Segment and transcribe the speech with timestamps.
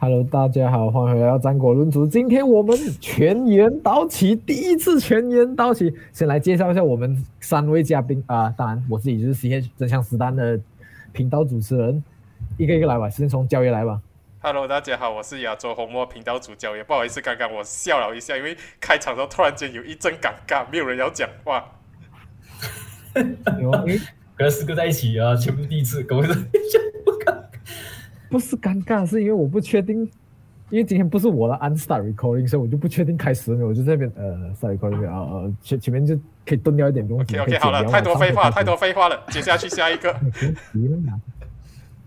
[0.00, 2.06] Hello，大家好，欢迎回到战国论足。
[2.06, 5.92] 今天我们全员到齐，第一次全员到齐。
[6.12, 10.60] 先来介绍一下我们三位嘉宾啊，当然我自己就是 C H 真相实弹的
[11.10, 12.00] 频道主持人，
[12.56, 14.00] 一个一个来吧，先从焦爷来吧。
[14.38, 21.72] Hello，大家好，我是亚洲红魔频道主教爷不好意思，刚刚我笑了一下，因为开场的时候突然间有一阵尴尬，没有人要讲话。
[23.60, 23.98] 有啊，因为
[24.38, 26.32] 可能四个在一起啊，全部第一次，跟我说
[28.30, 30.00] 不是尴尬，是因为我不确定，
[30.70, 37.38] 因为今天不是我的按 start recording，所以我就不确定开始了没有，我就在那边呃 start recording 啊呃前前面就可以蹲掉一点东西。
[37.38, 40.12] OK OK，好了，太多废话，太多废话了，接下去下一个。
[40.72, 41.20] 急了嘛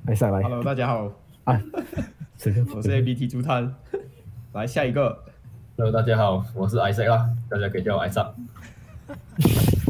[0.05, 1.11] 来下来 Hello，大家好，
[1.43, 1.61] 啊，
[2.75, 3.73] 我是 ABT 朱探。
[4.53, 5.17] 来下一个
[5.77, 8.31] ，Hello，大家好，我是 Isaac 啦，大家可以叫我 Isaac。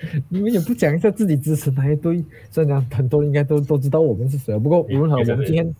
[0.28, 2.24] 你们也不讲一下自己支持哪一队？
[2.50, 5.74] 虽然讲很多人应该都都知道我们是谁，不过无论如何，我们今天，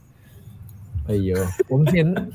[1.07, 1.37] 哎呦，
[1.69, 2.29] 我们今天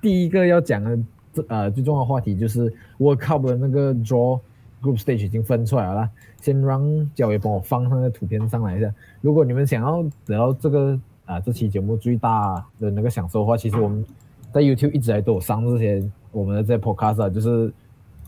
[0.00, 0.98] 第一个要讲的
[1.32, 4.40] 这呃最重要的话题就是 World Cup 的那个 Draw
[4.82, 6.10] Group Stage 已经分出来了啦。
[6.40, 8.92] 先让焦爷帮我放那个图片上来一下。
[9.20, 14.04] 如果你们想要得到这个啊、这期节目最大的那个享受的话，其实我们
[14.52, 17.72] 在 YouTube 一直来都有上这些我们的这些 Podcast 啊，就是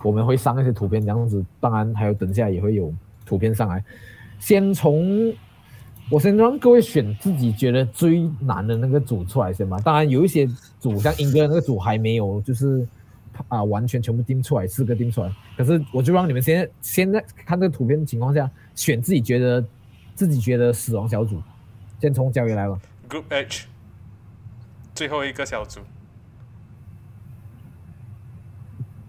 [0.04, 2.94] 我们会上一些图片这样子，当然还有等下也会有
[3.26, 3.82] 图片上来。
[4.38, 5.34] 先从
[6.10, 9.78] 我先让各位选自己觉得最难的那个组出来先吧。
[9.78, 10.46] 当然有一些
[10.78, 12.86] 组像英哥那个组还没有就是
[13.48, 15.32] 啊完全全部定出来，四个定出来。
[15.56, 19.64] 可是我就让你们现在现在看这个图片的情况下，选自己觉得
[20.14, 21.40] 自己觉得死亡小组。
[22.00, 22.78] 先从教育来吧。
[23.08, 23.66] Group H，
[24.94, 25.80] 最后一个小组。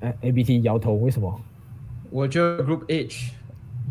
[0.05, 1.41] 哎，A B T 摇头，为什么？
[2.11, 3.31] 我觉得 Group H，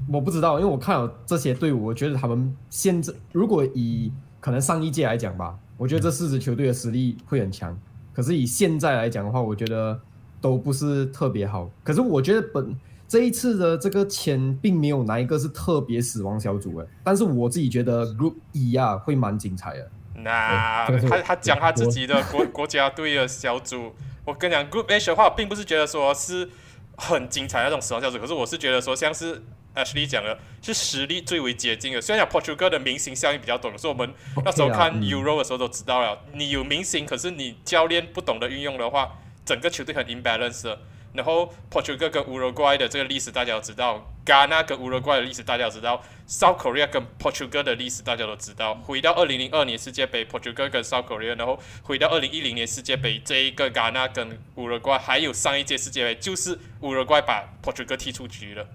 [0.08, 7.76] 我不知道，因为我看了这些队伍，我觉得他们现在如果以可能上一届来讲吧，我觉得这四支球队的实力会很强。
[8.12, 10.00] 可是以现在来讲的话，我觉得
[10.40, 11.68] 都不是特别好。
[11.82, 12.76] 可是我觉得本
[13.08, 19.90] 这一次的这个签并没有哪一个是特别死亡小组诶，但是我自己觉得 Group E 啊会蛮精彩的。
[20.16, 23.92] 那他他讲他自己的国国家队的小组，
[24.24, 26.48] 我跟你讲，Group H 的话，并不是觉得说是
[26.96, 29.42] 很精彩的那种死亡小组，可是我是觉得说像是
[29.74, 32.00] Ashley 讲的，是实力最为接近的。
[32.00, 34.12] 虽然讲 Portugal 的明星效应比较多，可是我们
[34.44, 40.78] 那时候看嗯 Euro 的时候都知道了，你有明星，可是你教练不懂得运用的话，整个球队很 imbalance 的。
[41.12, 48.74] 然后 Portugal 跟 Uruguay 的这个历史大家都知道，Ghana 跟乌拉圭的历史大家都知道，South Korea 跟 Portugal 的历史大家都知道。
[48.74, 58.66] 回到二零零二年世界杯，Portugal 跟 South Korea，然后回到二零一零年世界杯，这一个 Ghana 跟乌拉圭，还有上一届世界杯，就是乌拉圭把 Portugal 踢出局了。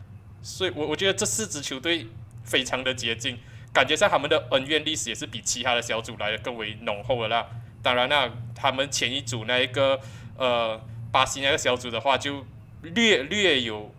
[0.42, 2.08] 所以我我觉得这四支球队
[2.44, 3.38] 非常的接近，
[3.74, 7.46] 感觉上他们的恩怨历史也是比其他的小组来的更为浓厚的啦。
[7.82, 10.00] 当然啦，他们前一组那一个
[10.38, 10.80] 呃
[11.12, 12.46] 巴西那个小组的话，就
[12.82, 13.94] 略略有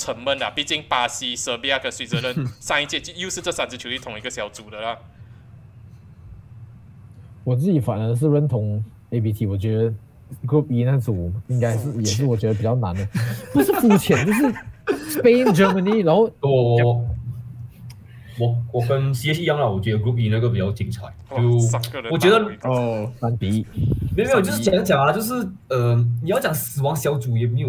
[0.00, 0.50] 沉闷啦。
[0.50, 4.96] 毕竟巴西、塞比亚跟水泽人上一届就又是这三支球队同一个小组的啦。
[7.44, 9.92] 我自己反而是认同 A B T，我觉得
[10.46, 13.06] Group E 那组应该是也是我觉得比较难的，
[13.52, 14.42] 不是肤浅， 就是
[15.18, 17.06] Spain、Germany，然后我我
[18.38, 21.02] 我我跟 CS 一样啦，我觉得 Group E 那个比较精彩。
[21.30, 23.66] 就三个人我觉得哦，三比一。
[24.16, 25.32] 没有没有，就是讲讲啊，就是
[25.68, 27.68] 呃，你要讲死亡小组也没有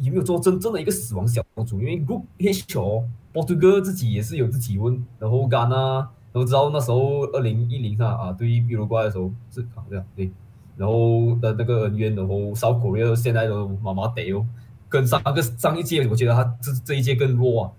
[0.00, 10.30] 有没有做真正的一个死亡小组，因为 Group H 哦，波图哥自己也是有自己问，然后戛纳都知道那时候二零一零上啊，对于比如瓜的时候是啊对啊对，
[10.76, 14.46] 然后的那个恩怨，然后 South Korea 现在都麻麻得哦，
[14.88, 17.72] 跟上个上一届我觉得他这这一届更弱啊，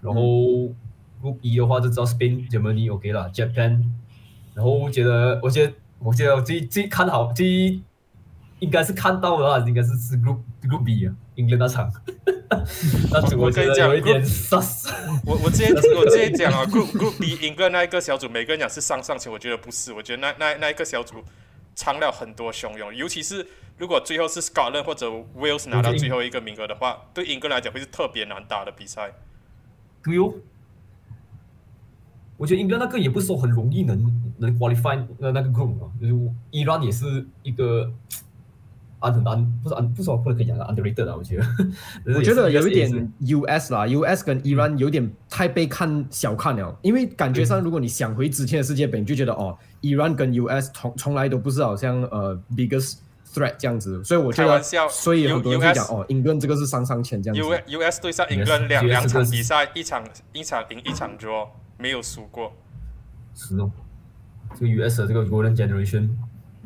[0.00, 0.20] 然后
[1.22, 3.84] Group E 的话就知道 Spain、Germany OK 了，Japan，
[4.54, 7.80] 然后我觉得我觉得我觉得我最最看好最
[8.60, 10.38] 应该是看到的话，应该是是 Group
[10.68, 11.92] Group B 啊，英格兰那场，
[13.10, 14.90] 那组我觉得有一点 sus。
[15.26, 21.22] 我我之前我之前讲啊， Group Group B 赢个那一个小组，每个人讲是上上签，我觉得不是，我觉得那那那一个小组
[21.74, 23.46] 藏了很多汹涌，尤其是
[23.78, 29.12] 如果最后是 Scotland 或者 Wales 拿到最后一个名额的话，对英格兰来讲会是特别难打的比赛。
[30.04, 30.34] 对哦，
[32.36, 36.14] 我觉得英格兰那个也不是说很容易能能 qualify 那那个 group 啊，就是
[36.50, 37.90] 伊朗也是一个
[39.02, 41.44] 安很安，不是安，不是说不能可以讲的 underrated 啊，我觉得。
[42.16, 42.90] 我觉得有一点
[43.20, 52.98] US 啦，US 跟伊朗有点太被看小看了，因为感觉上如果你想回之前的世界杯，你就觉得哦，伊朗跟 US 从从来都不是好像呃 biggest
[53.32, 57.62] threat 这样子，所以我觉得所以很多人就讲 US 哦，英格兰这个是上上签这样子。
[57.66, 61.48] U S 对上英格兰 US 两两 US 场比赛，一场一场赢一场 draw，
[61.78, 62.52] 没有输过。
[63.34, 63.70] 是哦，
[64.58, 66.10] 这个 US 的这个 Golden Generation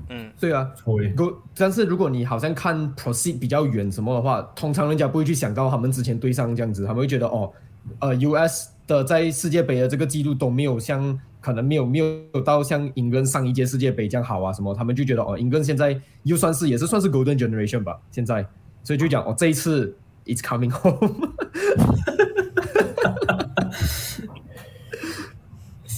[0.09, 1.13] 嗯，对啊，会。
[1.17, 7.53] 如但是如果你好像看 proceed 比较远什么的话，通常人家不会去想到他们之前对上这样子，他们会觉得哦，
[7.99, 18.47] 呃，US 的在世界杯的这个记录都没有像可能没有没有到像英格兰上一届世界杯这样好啊什么，他们就觉得哦，英格兰现在又算是也是算是 golden generation 吧，现在，
[18.85, 21.33] 所以就讲哦，这一次 it's coming home，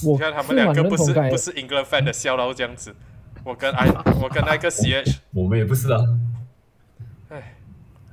[0.05, 2.93] 我 你看他们两个不是不是 England fan 的笑到这样子，
[3.49, 3.87] 我跟 I
[4.21, 5.99] 我跟那个 CH，我们也不是啊，
[7.29, 7.55] 哎，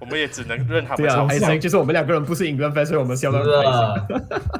[0.00, 1.58] 我们也只能认他对啊，们嘲笑还是。
[1.60, 3.70] 就是我们两个人不是英格兰 fan，所以我们笑到开心。
[3.70, 4.06] 啊，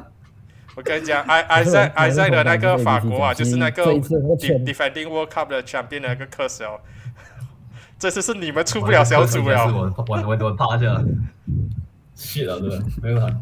[0.77, 6.79] 我跟你讲，埃埃塞埃塞的那个法国啊，就是那个 defending World Cup 的 champion 的那个克斯哦，
[7.97, 9.65] 这次是你们出不了小组了。
[9.65, 10.85] 我我我我趴下
[12.15, 12.85] ，shit 啊，对吧？
[13.01, 13.35] 没有他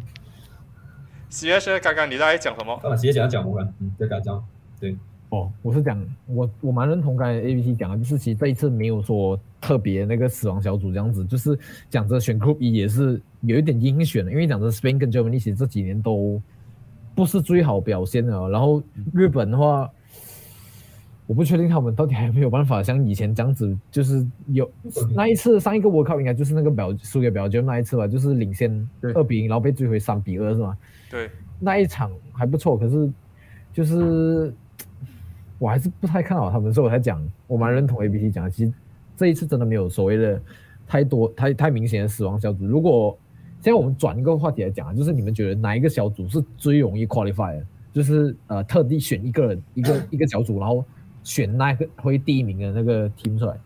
[1.30, 2.80] ，CH 刚刚你在讲什么？
[2.82, 4.42] 干嘛直接讲要讲我看，嗯，再讲讲，
[4.80, 4.96] 对，
[5.36, 11.58] 哦，我是讲我我蛮认同刚才 A B C 讲的，就是其实这一次没有说特别那个死亡小组这样子，就是
[11.90, 16.42] 讲着选 Group 一也是有一点阴选的，因为讲着 Spain 跟 Germany 其实这几年都
[17.14, 18.82] 不是最好表现的哦，然后
[19.14, 19.90] 日本的话。
[21.28, 24.72] 我不确定他们到底还有没有办法像以前这样子，就是有
[25.16, 30.78] 那一次上一个 World Cup 应该就是那个表输给表就那一次吧，就是领先对二比零，然后被追回三比二是吗？
[31.10, 31.28] 对，
[31.60, 33.12] 那一场还不错，可是
[33.74, 34.54] 就是
[35.58, 38.74] 我还是不太看好他们，所以我才讲我蛮认同 A B C 讲的，其实
[39.16, 40.42] 这一次真的没有所谓的
[40.88, 42.66] 太多太太明显的死亡小组。
[42.66, 43.18] 如果
[43.62, 47.66] 现在我们转一个话题来讲啊，就是你们觉得哪一个小组是最容易 qualify 的？
[47.94, 50.84] 就是呃特地选一个人 一个一个小组，然后
[51.24, 53.58] 选那个会第一名的那个 team 出来。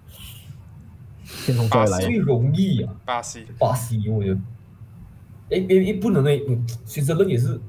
[1.24, 4.39] 先从这位来最容易啊，巴西，巴西，我觉得，
[5.51, 7.59] 哎哎哎，不能哎，嗯，随着人也是，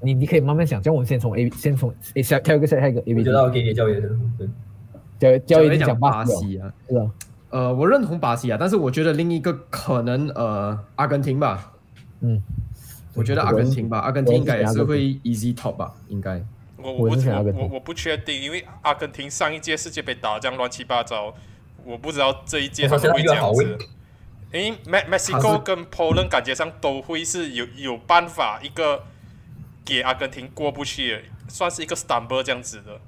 [0.00, 4.08] 你你可以慢慢想，这样我们先从 A 先从诶下跳一个下下一个 A 我 B 觉 C，得给给教练的，
[5.18, 7.10] 对，教教练讲巴巴西西啊，是啊，
[7.50, 11.72] 呃，我认同巴西啊，但是我觉得另一个可能呃，阿根廷吧，
[12.20, 12.42] 嗯。
[13.14, 16.42] 我觉得阿根廷吧，阿根廷应该也是会 easy top 吧，应该。
[16.78, 21.34] 我我不我我我我不确定，因为阿根廷上一届世界杯打得这样乱七八糟，
[21.84, 23.78] 我不知道这一届他们会这样子。
[24.50, 24.78] 因为
[25.10, 29.02] Mexico 跟 Poland 感觉上都会是有有办法一个
[29.84, 33.00] 给阿根廷过不去的，算是一个 stumble 这样子的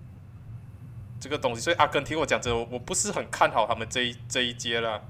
[1.21, 1.61] 这个东西。
[1.61, 5.01] 所以阿根廷我讲真的，我不是很看好他们这一这一届啦。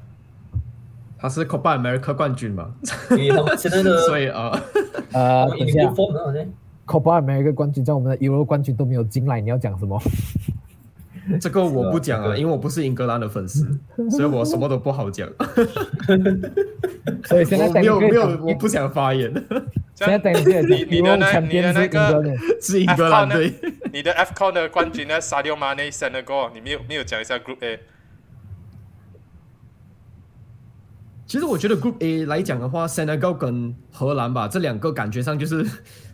[1.16, 2.74] 他是 Copa America 冠军嘛，
[3.12, 4.50] 因为他们现在的， 所以啊，
[5.12, 5.80] 呃，等一下。
[6.86, 9.98] ，Copa America 冠军在我们的 Euro 冠军都没有进来，你要讲什么？
[11.40, 13.66] 这个我不讲啊，因为我不是英格兰的粉丝，
[14.10, 15.28] 所以我什么都不好讲。
[17.24, 19.32] 所以现在我没有没有，我我不想发言，
[19.94, 22.24] 现在等一下， 你你的那你的那是个
[22.60, 23.52] 是英格兰队。
[23.92, 27.80] 你的 F Con 的冠军呢，Sadio Mane、Senegal，你没有没有讲一下 Group A？
[31.26, 35.64] 其实我觉得 Group A 来讲的话，Senegal 跟荷兰吧，这两个感觉上就是，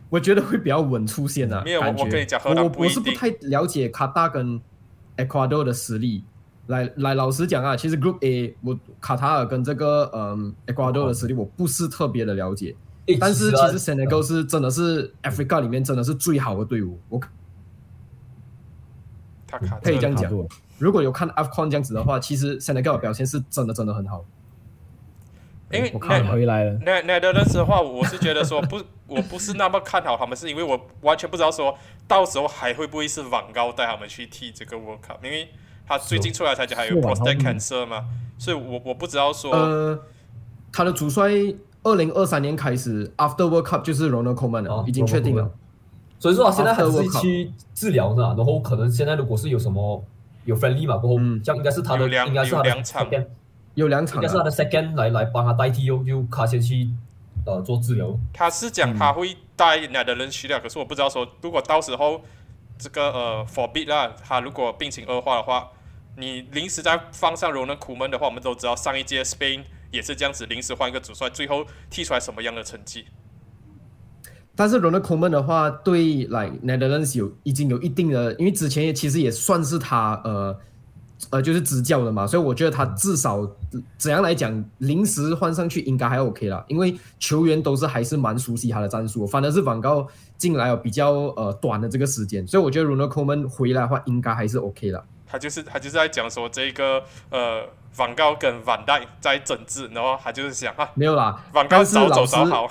[0.08, 1.62] 我觉得会比较稳出现啊。
[1.64, 4.60] 没有我跟你讲荷兰我我是不太了解卡塔跟
[5.26, 6.24] Ecuador 的实力。
[6.66, 12.76] 来来，老实讲啊，其实 Group A 我卡塔尔跟这个嗯 Ecuador 的实力我不是特别的了解，
[13.06, 16.96] 诶但是啊其实 Senegal 是真的是 Africa 里面真的是最好的队伍。
[17.08, 17.18] 我
[19.82, 20.32] 可以这样讲。
[20.78, 24.24] 如果有看 AFCON 这样子的话，其实 Senegal 的表现是真的真的很好。
[25.72, 31.76] 因为我看那回来了，那那的认识的话，我是觉得说 不，我不是那么看好他们，是因为我完全不知道说
[32.08, 35.48] 到时候还会不会是网高带他们去踢这个 World Cup，因为
[35.86, 38.04] 他最近出来才讲还有 prostate 嗯 cancer 嘛，
[38.38, 39.98] 所以我我不知道说，呃，
[40.72, 41.30] 他的主帅
[41.82, 45.50] 二零二三年开始，After World Cup 就是 Ronald Koeman 了，哦已经确定了。
[46.18, 50.04] 所以说他现在还是去治疗呢，然后可能现在如果是有什么
[50.44, 51.40] 有 friendly 嘛，过后嗯。
[51.42, 53.08] 这样应该是他的，应该是他的有两场。
[53.08, 53.26] second，
[53.80, 56.88] 有两场啊，应该是他的 second 来来帮他代替哦，就卡先去
[57.44, 58.16] 呃做治疗。
[58.32, 62.22] 他是讲他会带 Netherlands 去的，可是我不知道说如果到时候
[62.78, 65.68] 这个呃 forbid 啦，他如果病情恶化的话，
[66.16, 73.06] 你临时再放上 Ronald Koeman 的话，我们都知道上一届 Spain 也是这样子临时换一个主帅，最后踢出来什么样的成绩。
[74.56, 80.58] 但是 Ronald Koeman 的话，对来 Netherlands 有已经有一定的，因为之前也其实也算是他呃
[81.28, 83.46] 呃就是执教的嘛，所以我觉得他至少
[83.98, 90.06] 怎样来讲，临时换上去应该还 OK 啦，因为球员都是还是蛮熟悉他的战术，反而是 van 高
[90.38, 95.02] 进来有比较呃短的这个时间，所以我觉得 Ronald Koeman 回来的话应该还是 OK 啦。
[95.26, 97.00] 他就是他就是在讲说这个
[97.30, 97.62] 呃
[97.96, 102.68] ，van 高跟 van 戴在整治，然后他就是想啊，没有啦，van 高早走早好，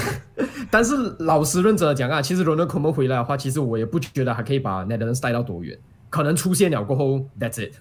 [0.70, 5.78] 但是老实认真的讲啊，其实 Ronald Koeman 回来的话，其实我也不觉得还可以把 Netherlands 带到多远，
[6.16, 7.74] 可能出现了过后，That's it。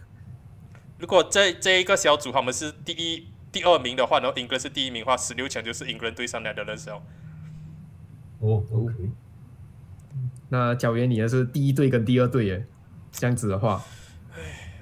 [0.99, 7.01] 如果这这一个小组他们是第一、第二名的话，然后英格兰是第一名的话，十六强就是英格兰对上 Netherlands 哦。
[8.39, 8.93] 哦，OK，
[10.49, 12.65] 那教员你的是第一队跟第二队耶，
[13.13, 13.81] 这样子的话，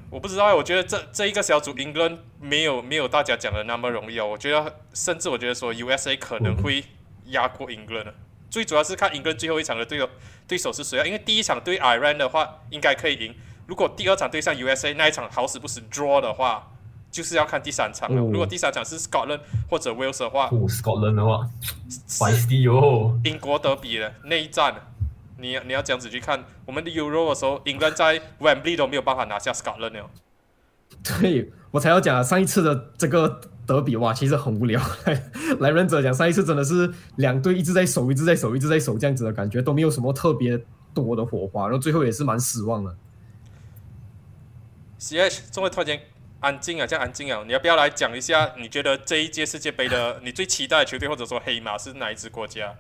[0.10, 4.26] 我不知道欸，我觉得这这一个小组英格兰没有没有大家讲的那么容易哦。
[4.26, 6.84] 我觉得甚至我觉得说 USA 可能会
[7.26, 8.16] 压过英格兰的。
[8.50, 10.10] 最主要是看英格兰最后一场的对手
[10.48, 11.06] 对手是谁啊？
[11.06, 13.36] 因为第一场对 Iran 的话应该可以赢，
[13.68, 16.72] 如果第二场对上 USA 那一场好死不死 draw 的话，
[17.12, 18.22] 就是要看第三场了。
[18.22, 21.48] 哦如果第三场是 Scotland 或者 Wales 的话，哦，Scotland 的话
[21.90, 24.74] 是，feisty 哦，英国德比的内战，
[25.38, 30.10] 你你要这样子去看，我们的 Euro 的时候，英格兰在 Wembley 都没有办法拿下 Scotland 了。
[31.20, 34.82] 对我才要讲上一次的这个德比哇，其实很无聊。
[35.60, 40.60] 来忍者讲，上一次真的是两队一直在守，一直在守，一直在守这样子的感觉，都没有什么特别
[40.94, 42.96] 多的火花，然后最后也是蛮失望的。
[44.98, 46.00] C H，这位突然间
[46.40, 48.54] 安静啊，这样安静啊，你要不要来讲一下？
[48.58, 52.76] 你觉得这一届世界杯的你最期待的球队，或者说黑马是哪一支国家？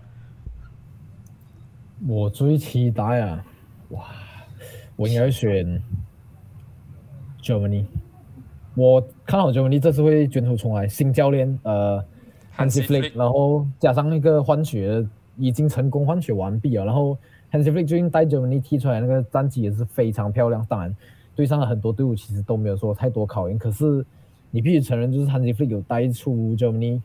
[2.05, 3.45] 我最期待啊，
[3.89, 4.09] 哇，
[4.97, 5.81] 我应该选
[7.41, 7.85] Germany。
[8.75, 12.03] 我看好 Germany 这次会卷土重来，新教练呃
[12.57, 15.05] Hansi Flick，Flick 然后加上那个换血
[15.37, 17.17] 已经成功换血完毕了，然后
[17.51, 20.65] Hansi Flick 最近带 Germany 踢出来那个战绩也是非常漂亮。
[20.67, 20.95] 当然，
[21.35, 24.05] 对上了很多队伍其实都没有说太多考验，可是
[24.51, 27.01] 你必须承认，就是 Hansi Flick 有带出 Germany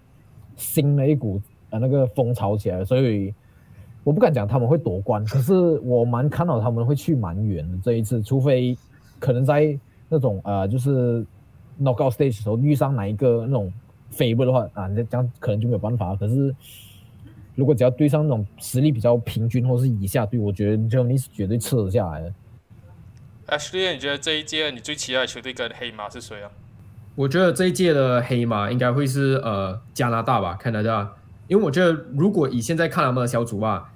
[0.57, 3.35] 新的一股呃那个风潮起来，所以。
[4.05, 8.75] 我不敢讲他们会夺冠，可是我蛮看好他们会去蛮远的这一次，除非
[9.19, 11.27] 可能在那种呃就是
[11.81, 13.73] knockout stage 的时候遇上哪一个那种
[14.13, 16.15] favor 的话啊，那这样可能就没有办法。
[16.17, 16.55] 可是
[17.55, 22.33] 如果只要对上那种实力比较平均或是以下队，我觉得 Germany 是绝对吃得下来的。
[23.49, 26.51] Ashley，你觉得这一届你最期待的球队跟黑马是谁啊？
[27.15, 31.17] 我觉得这一届的黑马应该会是呃加拿大吧，加拿大，
[31.49, 33.91] 因为我觉得如果以现在看他们的小组啊，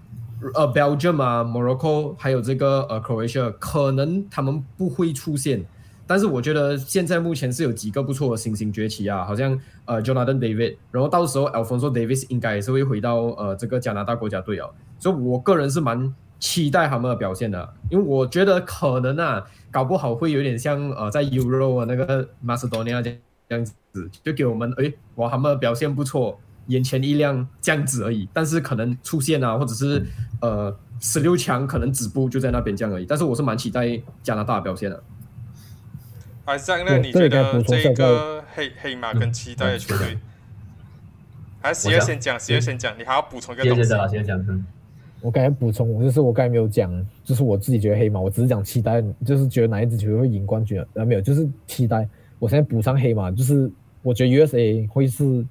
[0.54, 5.64] 呃 Belgium 啊、Morocco 还有这个呃 Croatia，可能他们不会出现，
[6.06, 14.68] 但是我觉得现在目前是有几个不错的新星崛起啊，好像呃 Jonathan David，然后到时候 Alfonso Davis 应该也是会回到呃这个加拿大国家队哦，
[14.99, 23.16] 所以我个人是蛮期待他们的表现的，因为我觉得可能啊，搞不好会有点像呃在 Euro 啊那个 Macedonia 这
[23.49, 30.04] 样子，就给我们诶哇他们的表现不错，眼前一亮这样子而已，但是可能出现啊，或者是
[30.40, 35.02] 呃十六强可能止步就在那边这样而已，但是我是蛮期待加拿大的表现的。
[36.44, 40.18] 还是那对你觉得这个黑黑马跟期待的球队？
[41.61, 43.99] 还是先讲，C 先讲，你还要补充一个东西先先。
[43.99, 44.64] 讲，先讲，嗯
[45.20, 46.90] 我刚才补充，就是我刚才没有讲，
[47.22, 52.08] 就是我自己觉得黑马，我只是讲期待，就是觉得哪一支球队会赢冠军，啊，没有，就是期待。
[52.40, 53.70] 我现在补上黑马，就是
[54.02, 55.46] 我觉得 USA 会是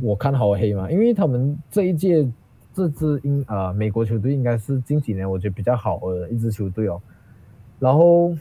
[0.00, 2.28] 我看好的黑马，因为他们这一届
[2.74, 7.00] 这支英啊、美国球队应该是近几年我觉得比较好的一支球队哦。
[7.78, 8.36] 然后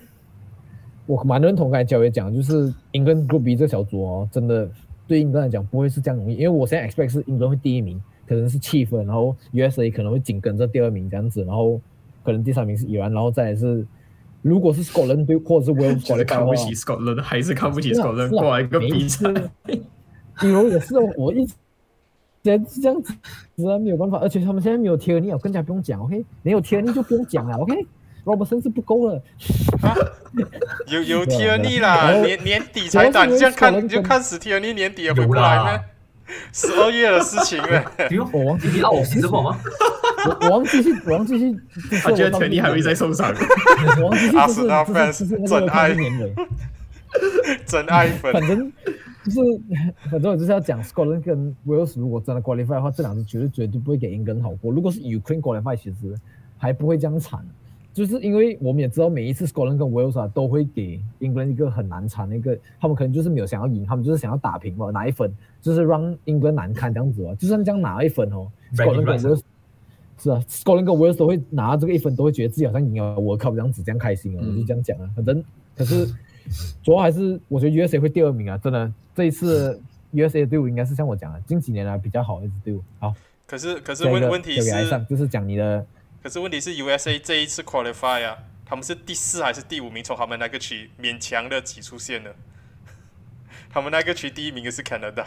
[1.05, 4.67] 我蛮认同刚才焦爷讲，就是英格兰 Group B 这小组哦，真的
[5.07, 11.79] 对英格兰来讲不会是这样容易，因为我现在 expect 是英格兰会第一名，可能是七分，然后 USA 可能会紧跟着第二名这样子，然后
[12.23, 13.85] 可能第三名是伊朗，然后再来是
[14.41, 19.31] 如果是 Scotland 队或者是 Wales 就是 qualify 的话看不起 Scotland，还是看不起 Scotland 过来一个比赛。
[20.39, 21.53] 比如也是哦，我一直
[22.43, 23.13] 现在是这样子，
[23.55, 27.57] 实在没有办法，而且他们现在没有 e n y 更加不用讲，OK，没有 e n y 就不用讲了
[28.25, 29.21] ，OK，Robertson 是不够了，
[30.87, 35.79] 有有对啊 Tierney 啦，年年底才打，主要是因为你这样看你就跟看死 Tierney 年底也回不有来吗？
[36.51, 37.83] 十二月的事情了。
[38.09, 39.59] 比如我忘记你啊，我其实不好吗？
[40.25, 41.59] 我我忘记去，我忘记去，
[42.01, 43.31] 他觉得 Tierney 还会再受伤。
[44.01, 46.33] 我忘记去，阿就是是真爱个看年尾。
[47.65, 48.73] 真爱粉反，正
[49.23, 49.39] 就是，
[50.11, 54.71] 反正我就是要讲 Scotland 跟 Wales 如果真的 qualify 的话，这两支绝对绝对不会给英格兰好过。
[54.71, 56.13] 如果是 Ukraine qualify，其实
[56.57, 57.39] 还不会这样惨，
[57.95, 67.33] 就是因为我们也知道每一次 Scotland 跟 Wales 啊都会给 England 一个很难缠的一个，他们可能就是没有想要赢，他们就是想要打平嘛，拿一分，就是让 England 难堪这样子啊。
[67.35, 69.41] 就算这样拿一分哦，Scotland 跟 Wales
[70.17, 75.09] 是啊，Scotland 跟 Wales 都会拿这个一分，都会觉得自己好像赢了 World Cup 这样子，这样开心啊，我就这样讲啊。
[75.15, 75.41] 反正
[75.77, 76.05] 可是
[76.83, 79.79] 主要还是我觉得 USA 会第二名啊，真的这一次
[80.11, 82.81] USA 的队伍应该是像我讲的，近几年来比较好的一支队伍。
[82.99, 83.13] 好，
[83.47, 85.85] 可是可是问问题是，就是讲你的
[86.25, 90.03] 可是问题是 USA 这一次 qualify 啊，他们是第四还是第五名？
[90.03, 92.31] 从他们那个区勉强的挤出线了。
[93.69, 95.23] 他们那个区第一名的是 Canada，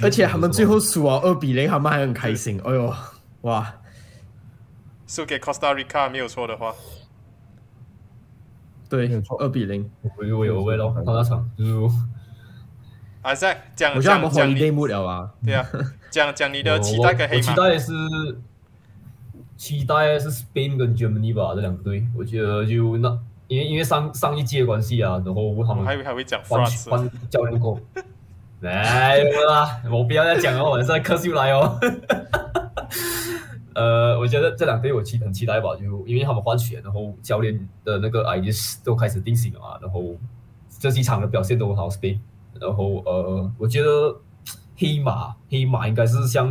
[0.00, 2.60] 而且他们最后输啊二比零，他们还很开心。
[2.64, 2.94] 哎呦，
[3.40, 3.74] 哇！
[5.08, 6.72] 输给 Costa Rica 没有错的话。
[8.88, 9.90] 对二比零。
[10.02, 11.90] 我我有位咯，看那场就
[13.20, 15.34] 啊，在讲讲讲你 mood 了啊。
[15.44, 15.68] 对啊，
[16.08, 17.42] 讲讲你的期待跟黑马。
[17.42, 17.92] 期待是
[19.56, 27.78] 期待是 Spain 跟 Germany 吧，这两个队，我觉得就那因为因为上上一届的关系啊，然后他们还会还会讲换换教练过，
[28.60, 31.78] 没有啦，我不要再讲了，我现在科秀来哦。
[33.74, 40.14] 呃，我觉得这两队我期很期待吧，就因为他们换血，然后教练的那个 ideas 都开始定型了嘛，然后
[40.78, 42.18] 这几场的表现都很好，Spain，
[42.60, 44.16] 然后呃，我觉得
[44.76, 46.48] 黑马黑马应该是像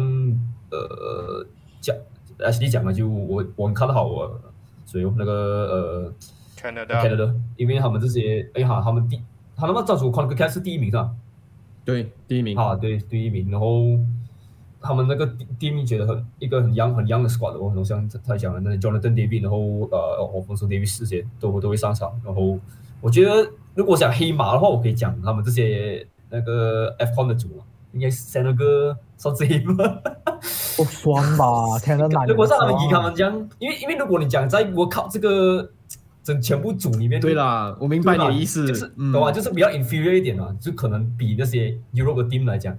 [0.69, 1.45] 呃
[1.79, 1.95] 讲
[2.39, 4.39] H D 讲的，就我我很看好我
[4.85, 6.13] 所以那个呃
[6.57, 9.19] Canada，Canada，因为他们这些哎哈，他们第
[9.55, 11.11] 他们造出 Concacaf 是第一名是吧？
[11.85, 12.57] 对，第一名。
[12.57, 13.99] 啊，对，第一名，然后
[14.81, 19.57] 他们那个第第一名觉得很一个很 young 很 young 的 squad，然后像他讲的那 Jonathan David，然后
[19.91, 22.57] 呃 o o n s o David 这些都都会上场，然后
[23.01, 29.75] 我觉得如果讲黑马的话，我可以讲他们这些那个 FCON 的组嘛，应该是 Senegal 算这一吗？
[30.75, 31.45] 不酸吧？
[31.81, 35.69] 天呐，哪如果是他们以他们这样，因为因为如果你讲在我靠这个
[36.21, 39.31] 整全部组里面，对啦，我明白你的意思，就是嗯懂吗？
[39.31, 42.77] 就是比较 inferior 一点啊，就可能比那些 Europe 的 team 来讲，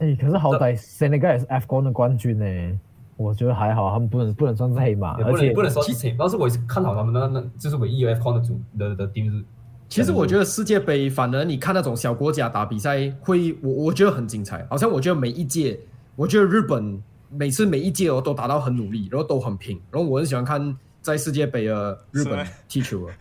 [0.00, 2.78] 哎，可是好歹 Senegal 也是 AFCON 的冠军呢，
[3.16, 9.42] 我觉得还好，他们不能不能算是黑马，而且也不能不能说是谁，但是我也是看好他们那那就是唯一有 FCON 的组的的 team 是。
[9.92, 14.66] 其实我觉得世界杯，反而你看那种小国家打比赛，会我我觉得很精彩。
[14.70, 15.78] 好像我觉得每一届，
[16.16, 23.12] 我觉得日本每次每一届哦都打到很努力，然后都很拼，然后我很喜欢看在世界杯的日本踢球啊。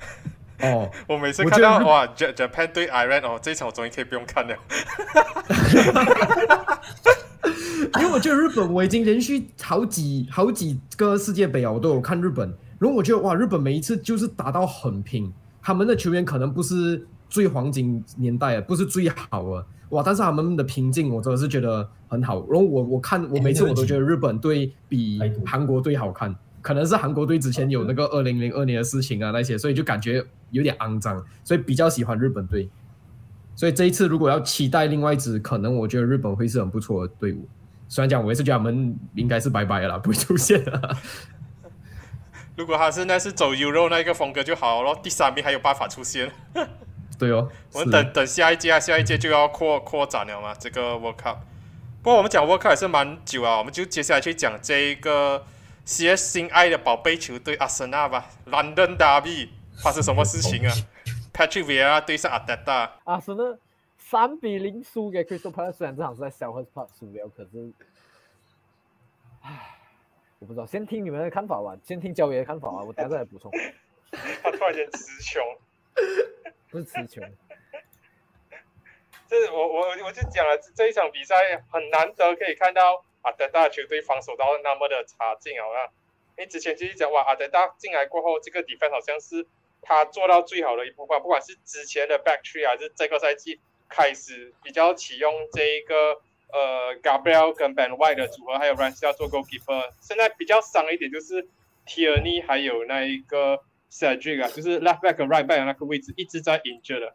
[0.63, 4.55] 哦，我每次看到哇 Japan 对 Iran 哦，这一场我终于可以不用看了。
[7.99, 12.47] 因为我觉得日本我已经连续好几好几个世界杯啊，我都有看日本，
[12.79, 22.45] 然后我觉得哇，日本每一次就是打到很拼，他们的球员可能不是最黄金年代啊，不是最好啊，哇，但是他们的平静我真的是觉得很好。
[22.49, 32.69] 然后我我看我每次我都觉得日本队比韩国队好看，可能是韩国队之前有那个二零零二年的事情啊那些，所以就感觉有点肮脏，所以比较喜欢日本队。
[33.55, 37.47] 所以这一次如果要期待另外一支，可能我觉得日本会是很不错的队伍。
[37.87, 40.97] 虽然讲我也是觉得他们应该是拜拜了，不会出现了。
[42.61, 46.31] 如果他是那是走 Euro 那一个风格就好了，第三名还有办法出现。
[47.17, 51.37] 对哦， 我们等等下一届啊，下一届就要扩扩展了嘛，这个 World Cup。
[52.03, 55.43] 不过我们讲 World Cup 也是蛮久啊，我们就接下来去讲这一个
[55.87, 59.49] CS 心爱的宝贝球队阿森纳吧，London Derby
[59.81, 60.71] 发生什么事情啊？
[61.33, 63.43] Patrick Vieira 对上阿德达，阿森纳
[63.97, 67.90] 三比零输给 Crystal Palace，虽然这场是在 Selhurst Park 输了，可是，唉，
[70.41, 73.51] 我不知道，先听你们的看法吧，先听焦爷的看法吧， 我等下再来补充。
[74.41, 75.41] 他突然间词穷。
[76.71, 77.23] 不是词穷，
[79.27, 81.35] 这我我我就讲了，这一场比赛
[81.69, 85.83] 很难得可以看到阿德大球队防守到那么的差劲好像
[86.37, 89.45] 因为之前就是讲哇，阿德大进来过后，这个 defense 好像是
[89.81, 96.21] 他做到最好的一部分，不管是之前的 back three 还是这个赛季开始比较启用这一个
[96.53, 101.47] 呃 Gabriel 跟 Ben White 的组合，还有 r a n c e l 做 goalkeeper，现在比较伤一点就是
[101.85, 103.59] Tierney 还有那一个
[103.91, 107.13] Cedric 啊，就是 left back 和 right back 的那个位置一直在 injure 的，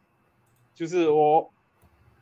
[0.75, 1.53] 就是我。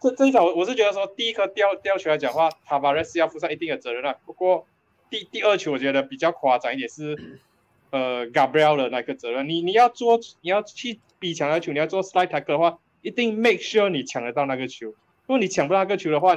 [0.00, 4.14] 这这一场我是觉得说，第一颗吊吊球来讲的话，塔巴雷斯要负上一定的责任啊。
[4.26, 4.66] 不过
[5.08, 7.40] 第第二球我觉得比较夸张一点是，
[7.88, 9.48] 呃，Gabriel 的那个责任。
[9.48, 14.88] 你你要做你要去逼抢那球，你要做 slide tackle 的话，一定 make sure 你抢得到那个球。
[14.88, 14.96] 如
[15.28, 16.34] 果你抢不到那个球的话，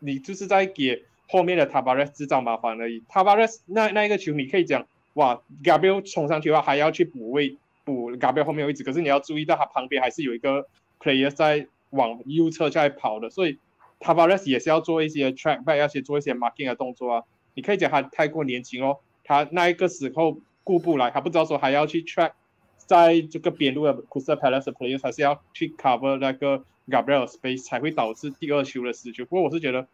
[0.00, 3.02] 你就是在给后面的塔巴雷斯制造麻烦而已。
[3.08, 10.66] 塔巴雷斯那那一个球，你可以讲哇，Gabriel 冲上去的话还要去补位补 Gabriel 后面位置，可是你要注意到他旁边还是有一个
[11.00, 11.66] player 在。
[11.90, 13.58] 往右侧在跑的，所以
[13.98, 17.22] Tavares 也是要做一些 track back，要去做一些 marking 的动作啊。
[17.54, 22.32] 你可以讲他太过年轻哦，他那一个时候顾不来，他不知道说还要去 track
[22.76, 29.24] 在这个边路的 Crystal Palace players，还是要去 cover 那个 Gabriel space，才会导致第二球的失球。
[29.24, 29.86] 不过我是觉得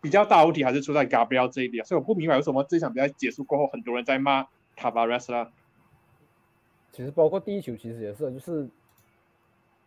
[0.00, 5.50] 比较大问题还是出在 Gabriel 这一点，所以我不明白为什么这场比赛结束过后，很多人在骂 Tavares 啦。
[6.92, 8.68] 其实包括第一球，其实也是，就是。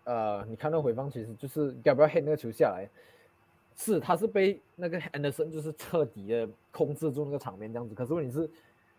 [0.08, 2.88] 呃，你看到回放，其实就是 Gabriel hit 那个球下来，
[3.76, 7.96] 是他是被那个 Anderson 就是彻底的控制住那个场面这样子。
[7.96, 8.48] 可是问题是，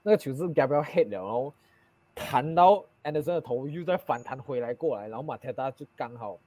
[0.03, 1.55] 那个球是 Gabriel hit 了，然后
[2.13, 6.41] 弹到 Anderson 的头，又再反弹回来过来，然后马特达就刚好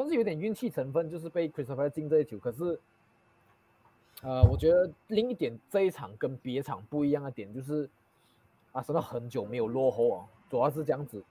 [0.00, 2.38] 算是有点运气成分，就是被 Christopher 进这一球。
[2.38, 2.80] 可是，
[4.22, 7.86] 呃，我觉得另一点这一场跟别场不一样的点就是，
[8.72, 11.22] 啊，真的很久没有落后啊，主要是这样子。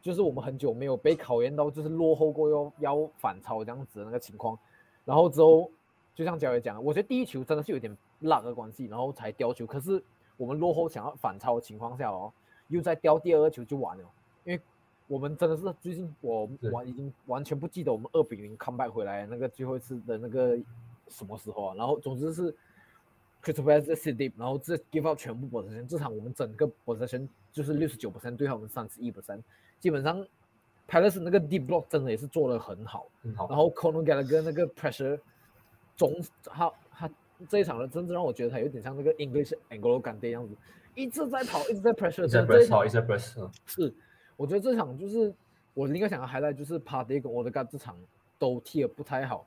[0.00, 4.58] 就是我们很久没有被考验到，就是落后过又要反超这样子的那个情况。
[5.04, 5.70] 然后之后，
[6.14, 9.66] 就像焦伟讲，我觉得第一球真的是有点烂的关系，然后才掉球。
[9.66, 10.02] 可是
[10.38, 12.32] 我们落后想要反超的情况下哦，
[12.68, 14.04] 又在掉第二个球就完了，
[14.44, 14.60] 因为
[15.06, 20.56] 我们真的是最近我完已经完全不记得我们二比零 come back 回来那个最后一次的那个
[21.08, 21.74] 什么时候啊。
[21.76, 22.54] 然后总之是
[23.42, 29.40] Christopher 在 sit deep，然后这 give up 全部 possession，这场我们整个 possession 就是六十九 percent 对他们三十一 percent，
[29.78, 30.26] 基本上
[30.88, 33.06] Palace 那个 deep block 真的也是做的很好。
[33.22, 33.48] 很好。
[33.48, 35.18] 然后 Conor Gallagher 那个 pressure
[35.96, 36.14] 总
[36.44, 37.10] 他他
[37.48, 40.54] 这一场的真正让我觉得他有点像那个 English Anglo Gante 样子，
[40.94, 43.50] 一直在跑，一直在 pressure，一直在 press 一直在 press 嗯。
[43.66, 43.94] 是，
[44.36, 45.32] 我觉得这场就是
[45.74, 47.96] 我应该想要 highlight 就是 Party 跟 o d e g a 这场
[48.38, 49.46] 都踢得不太好。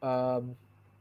[0.00, 0.42] 呃，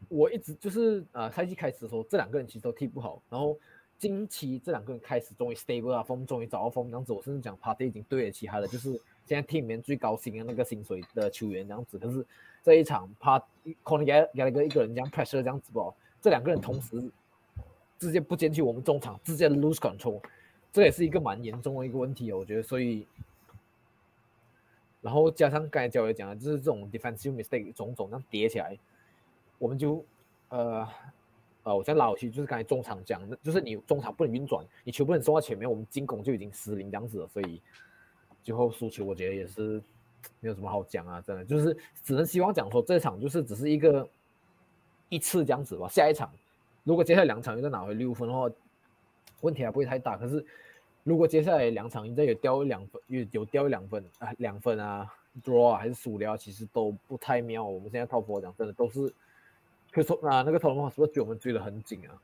[0.09, 3.57] 我一直就是呃赛季开始的时候，这两个人其实都踢不好，然后
[3.97, 8.91] 近期这两个人开始终于 stable 啊，风终于找到风，这样子，我甚至讲 Party 已经对得起他的，就是
[9.25, 11.97] 现在 team 里面最高薪的那个薪水的球员这样子。
[11.97, 12.25] 可是
[12.63, 13.43] 这一场 Part
[13.83, 17.11] Conor Gallagher 一个人这样 pressure 这样子不，这两个人同时
[17.97, 20.21] 直接不进去我们中场，直接 lose control。
[20.73, 23.05] 这也是一个蛮严重的一个问题哦，我觉得，所以，
[25.01, 28.77] 然后加上刚才教练讲的，就是这种 defensive mistake 种种这样叠起来，
[29.57, 30.01] 我们就
[30.47, 30.87] 呃
[31.63, 37.61] 呃，我再拉回去，就是刚才中场讲的，就是你中场不能运转，你球不能送到前面，我们进攻就已经失灵这样子了，所以
[38.41, 39.81] 最后输球，我觉得也是
[40.39, 44.07] 没有什么好讲啊，真的就是只能希望讲说这场就是只是一个
[45.09, 46.31] 一次这样子吧，下一场
[46.85, 48.49] 如果接下来两场又再拿回六分的话。
[49.41, 50.45] 问题还不会太大，可是
[51.03, 55.11] 如果接下来两场你再有掉一两分，有有掉一两分啊，两分啊
[55.43, 57.65] ，draw 啊还是输掉，其实都不太妙。
[57.65, 59.11] 我们现在 top four 讲真的都是，
[59.91, 62.21] 就说啊那个头话是不是追我们追的很紧啊？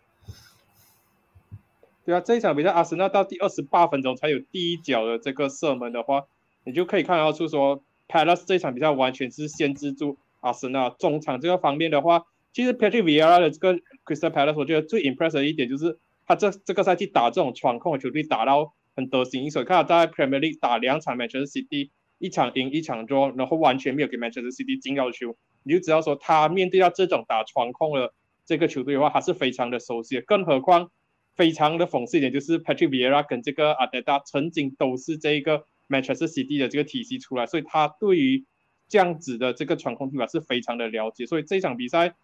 [2.05, 6.27] 对啊，这一场比赛阿森纳到第二十八分钟才有第一脚的这个射门的话，
[6.63, 13.73] 你就可以看到出说 Palace 这场比赛完全是限制住阿森纳中场这个方面的话，其实 Patrick Vieira 的这个
[14.05, 15.97] Crystal Palace 我觉得最 impressive 的一点就是。
[16.27, 28.13] 他这这个赛季打这种传控的球队打到很得心应手，看他在 Premier League 打两场 Manchester City，一场赢一场 draw，然后完全没有给 Manchester City 进要求，你就知道说他面对到这种打传控的
[28.45, 30.19] 这个球队的话，他是非常的熟悉。
[30.19, 30.91] 更何况
[31.35, 38.43] 非常的讽刺一点就是 Patrick Vieira 跟这个阿德达曾经都是这一个 Manchester City 的这个体系出来，所以他对于
[38.89, 41.25] 这样子的这个传控踢法是非常的了解。
[41.25, 42.15] 所以这场比赛。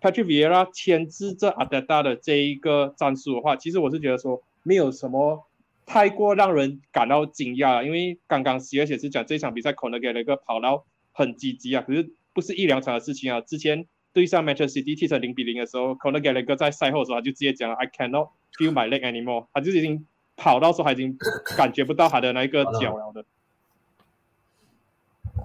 [0.00, 5.44] Patrick Vieira 牵制这阿德达的这一个战术的话，其实我是觉得说没有什么
[5.86, 13.40] 太过让人感到惊讶，因为刚刚希尔写是讲这场比赛可能给了一个跑到很积极啊，可是不是一两场的事情啊。
[13.40, 20.06] 之前对上 Manchester City 零比零的时候，可能给了一个在赛后的时候他就直接讲了 I cannot feel my leg anymore，他就已经
[20.36, 21.18] 跑到说他已经
[21.56, 23.24] 感觉不到他的那一个脚了的。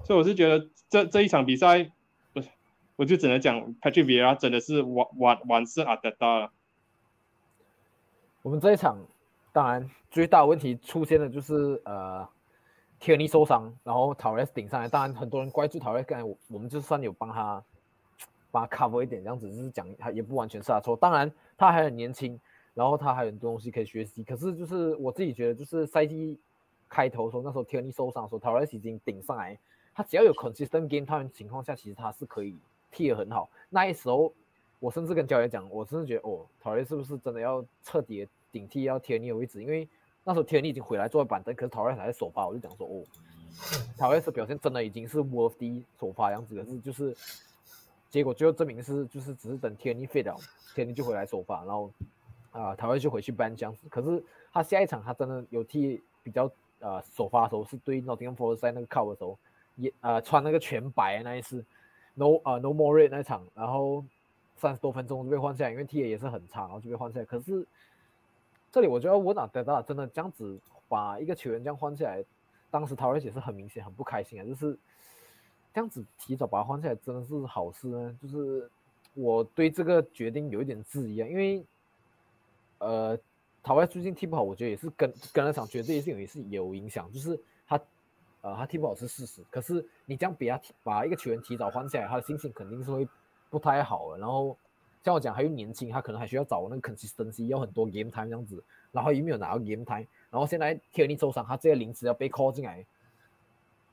[0.05, 1.91] 所以我是觉得这这一场比赛。
[2.95, 6.51] 我就只能讲，Patrick Vieira 真的是完完完胜阿德达了。
[8.43, 8.97] 我们这一场，
[9.51, 12.27] 当然最大问题出现的就是呃，
[12.99, 14.87] 天尼受伤，然后 Torres 顶上来。
[14.87, 17.63] 当然很多人关注 Torres，刚才我我们就算有帮他
[18.51, 20.95] 帮他 cover 一点，这样子就是讲他也不完全是他错。
[20.95, 22.39] 当然他还很年轻，
[22.75, 24.23] 然后他还有很多东西可以学习。
[24.23, 26.39] 可是就是我自己觉得，就是赛季
[26.89, 29.57] 开头的时候，那时候天尼受伤的时候，Torres 已经顶上来，
[29.95, 32.55] 他只要有 consistent game time 情况下，其实他是可以。
[32.93, 34.31] 踢得很好，那一时候
[34.79, 39.61] 我甚至跟教练讲，我甚至觉得哦，陶雷是不是真的要彻底顶替要天尼的位置？
[39.61, 39.87] 因为
[40.23, 43.03] 那时候天尼已经回来坐在板凳，可是陶雷还在首发，我就讲说哦，
[43.97, 47.15] 陶雷是表现真的已经是 worth 首发样子，可是就是
[48.09, 50.37] 结果最后证明是就是只是等天尼废掉，
[50.75, 51.91] 天尼就回来首发，然后
[52.51, 53.87] 啊陶雷就回去搬这样子。
[53.89, 59.37] 可是他下一场他真的有踢比较呃首发的时候是对 Nottingham Forest 在那个靠的时候，
[59.77, 61.63] 也呃穿那个全白那一次。
[62.15, 64.05] No 啊，No more rate 那场，然后
[64.55, 67.25] 三十多分钟就被换下来，因为 T A 也是很差，然后就被换下来。
[67.25, 67.65] 可是
[68.71, 72.23] 这里我觉得我哪得到真的这样子把一个球员这样换下来，
[72.69, 74.77] 当时陶瑞也是很明显很不开心啊，就是
[75.73, 78.15] 这样子提早把他换下来真的是好事呢。
[78.21, 78.69] 就是
[79.15, 81.65] 我对这个决定有一点质疑啊，因为
[82.77, 83.17] 呃，
[83.63, 87.41] 陶瑞最近踢不好，我觉得也是跟跟那场绝对性也是有影响，就是。
[88.43, 93.07] 呃，他踢不好是事实，可是你这样比他把一个球员提早换下来，他的心情肯定是会
[93.49, 94.17] 不太好的。
[94.17, 94.57] 然后
[95.01, 102.85] 像我讲，他又年轻，他可能还需要找那个 consistency，要很多 game time 这样子，然后又没有拿到 game time，然后现在天尼受伤，他这些临时要被 call 进来，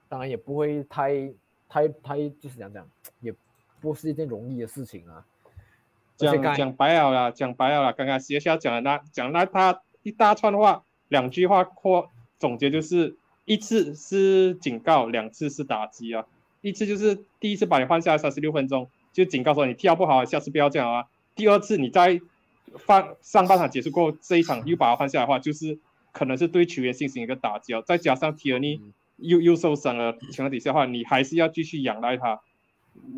[0.08, 1.32] 当然也不会太
[1.68, 2.84] 太太就是讲讲，
[3.20, 3.32] 也
[3.80, 5.24] 不是一件容易的事情啊。
[6.16, 12.08] 讲讲白了啦，讲白了啦，刚刚学校讲的那讲那他一大串的话，两句话或
[12.40, 13.16] 总结就是。
[13.50, 16.24] 一次是警告，两次是打击啊。
[16.60, 21.06] 一次就是第一次把你换下来三十六分钟，就警告说你跳不好，下次不要这样啊。
[21.34, 22.20] 第二次你在
[22.78, 25.80] 放上半场结束过后，这一场又把他换下来的话，就是
[26.12, 27.82] 可能是对球员进行一个打击哦。
[27.84, 28.80] 再加上提尔尼
[29.16, 32.40] 又又受伤了情况底下的话，你还是要继续仰赖他。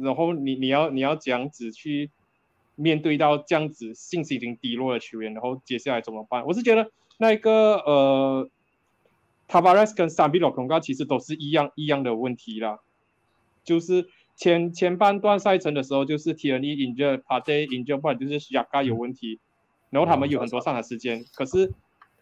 [0.00, 2.08] 然后你你要你要这样子去
[2.74, 6.46] 面对到这样子信心已经低落的球员，然后接下来怎么办？
[6.46, 8.48] 我是觉得那个呃
[9.52, 10.62] t a v a r e s 跟 s a b i l o k
[10.62, 12.78] o n g a 其实都是一样一样的问题啦，
[13.64, 19.40] 就是前前半段赛程的时候，就是 Tierney injured、p a t e injured，不然就是 Yaka 有问题，
[19.90, 21.26] 然后他们有很多上场时间。
[21.34, 21.70] 可是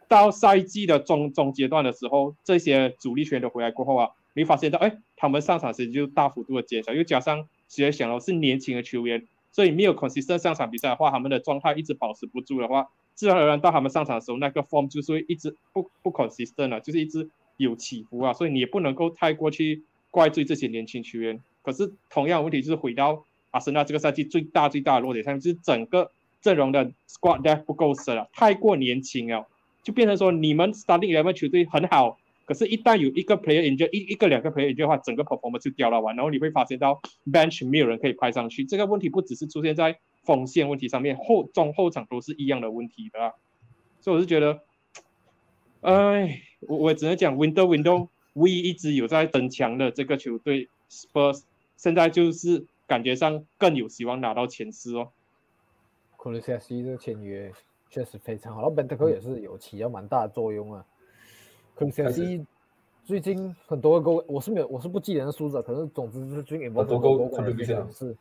[0.09, 4.11] 到赛季的中中阶段的时候，这些主力全都回来过后啊。
[4.33, 21.43] 你发现到，哎，他们上场时间就大幅度的减少，又加上谁也想到是年轻的球员，所以没有 consistent 上场比赛的话，他们的状态一直保持不住的话，自然而然到他们上场的时候，那个 form 就是会一直不不 consistent 了，就是一直有起伏啊，所以你也不能够太过去怪罪这些年轻球员。
[21.63, 29.49] 可是同样问题就是回到阿森纳这个赛季最大最大的弱点上，就是整个阵容的 squad depth 不够深了，太过年轻了，
[29.83, 32.20] 就变成说你们 starting eleven 球队很好。
[32.51, 36.17] 可是，一旦有一个 player injured，一一个两个 player injured 的话，整个 performance 就掉了完。
[36.17, 38.65] 然后你会发现到 bench 没有人可以派上去。
[38.65, 43.35] 这个问题不只是出现在锋线问题上面，后中后场都是一样的问题的。
[44.01, 44.63] 所以我是觉得，
[45.83, 51.45] 哎，我我只能讲 window window we 一直有在增强的这个球队 Spurs，
[51.77, 55.13] 现在就是感觉上更有希望拿到前四哦。
[56.17, 57.53] 库里塞斯这个签约
[57.89, 60.85] 确实非常好，然后本特克也是有起到蛮大的作用啊。
[61.81, 62.45] 可能 C
[63.03, 67.43] 最近很多个勾，我是没有，我是不记得那数字，可是总之就是最近很多勾勾
[67.91, 68.17] 是，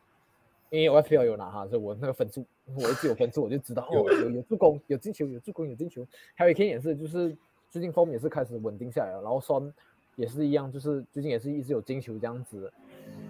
[0.69, 2.45] 因为 FPL 有拿哈，所以我那个分数，
[2.76, 6.08] 我一直有分数，我就知道哦，有有助攻，有进球，有助攻，有进球。
[6.34, 7.36] 还有 K 也是，就是
[7.69, 9.72] 最近 form 也是开始稳定下来了，然后双
[10.15, 12.72] 也是一样，就是最近也是一直有进球这样子。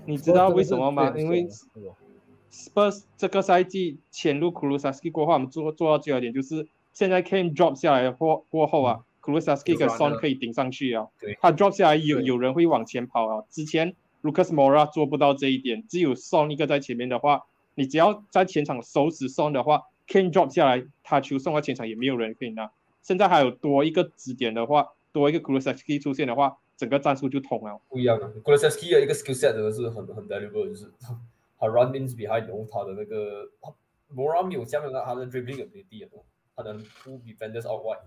[0.06, 1.14] 你知道为什么吗？
[1.18, 1.48] 因为
[2.52, 9.04] Spurs 这个赛季潜入 Kulusevski 过后，我们做做到最后一点就是现在 Kane drop 下来过过后啊。
[9.22, 11.08] Klusa s k i 跟 Son 可以顶上去啊。
[11.42, 13.44] 他 drop 下来有有人会往前跑啊。
[13.50, 17.44] 之前 Lucas Mora 做不到这一点，只有 Son 一个在前面的话，
[17.76, 22.72] 你只要在前场手指 Son 的话，Can drop 下来，他球送到前场也没有人可以拿。
[23.02, 27.80] 现在还有多一个支点的话，多一个 Klusa s k i 出现的话，整个战术就通了。
[27.88, 30.92] 不一样啊，Klusa s k i 的一个 skill set 的是很很 valuable，就是
[31.58, 33.50] 他 running behind，然后他的那个
[34.14, 36.10] Mora 没有这样的他的 dribbling 很低啊，
[36.56, 38.00] 他能 pull defenders out wide。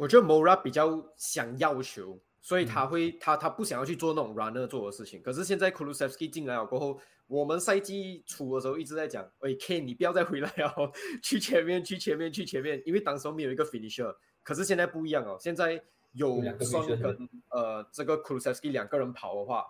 [0.00, 5.20] 我觉得 Mora 比较想要求，所以他会他他不想要去做那种 runner 做的事情。
[5.20, 10.90] 可是现在 Kulusevski 进来了过后，我们赛季初的时候一直在讲，哎，K 你不要再回来哦，
[11.22, 14.16] 去前面去前面去前面，因为当时没有一个 finisher。
[14.42, 15.78] 可是现在不一样哦，现在
[16.12, 19.66] 有双跟呃这个 Kulusevski 两个人跑的话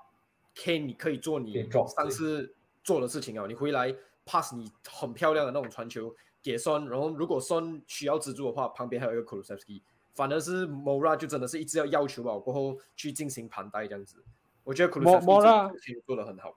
[0.55, 3.93] ，K 你可以做你上次做的事情哦，你回来
[4.25, 9.83] pass 你很漂亮的那种传球给双，然后如果双需要资助的话，旁边还有一个 Kulusevski。
[10.14, 14.23] 反而是 Mora 就真的是一直要要求吧，过后去进行盘带这样子。
[14.64, 15.70] 我觉得 Mora
[16.07, 16.55] 做的很好。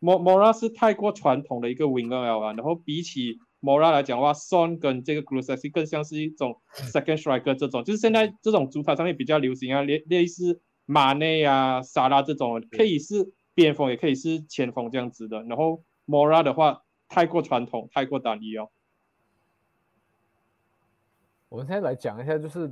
[0.00, 6.60] Mora 是太过传统的一个 winger 啊，然后比起 Mora 来讲的话，Son 跟这个 u s e s 更像是一种
[6.92, 15.42] second striker 这种，就是现在这种主场上面比较流行啊，类类似马内啊、沙拉这种，可以是边锋也可以是前锋这样子的。
[15.44, 18.68] 然后 Mora 的话太过传统，太过单一哦。
[21.54, 22.62] 我们现在来讲一下，就是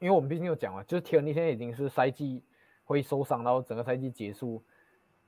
[0.00, 2.42] 因为我们毕竟有讲嘛，就是天尼现在已经是赛季
[2.82, 4.60] 会受伤然后整个赛季结束，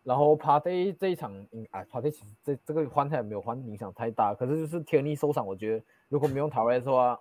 [0.02, 1.32] 然后 Party 这一场，
[1.70, 7.16] 啊，Party 其实这这个换赛没有换影响太大，可是就是天尼受伤，我觉得如果没用塔维的话，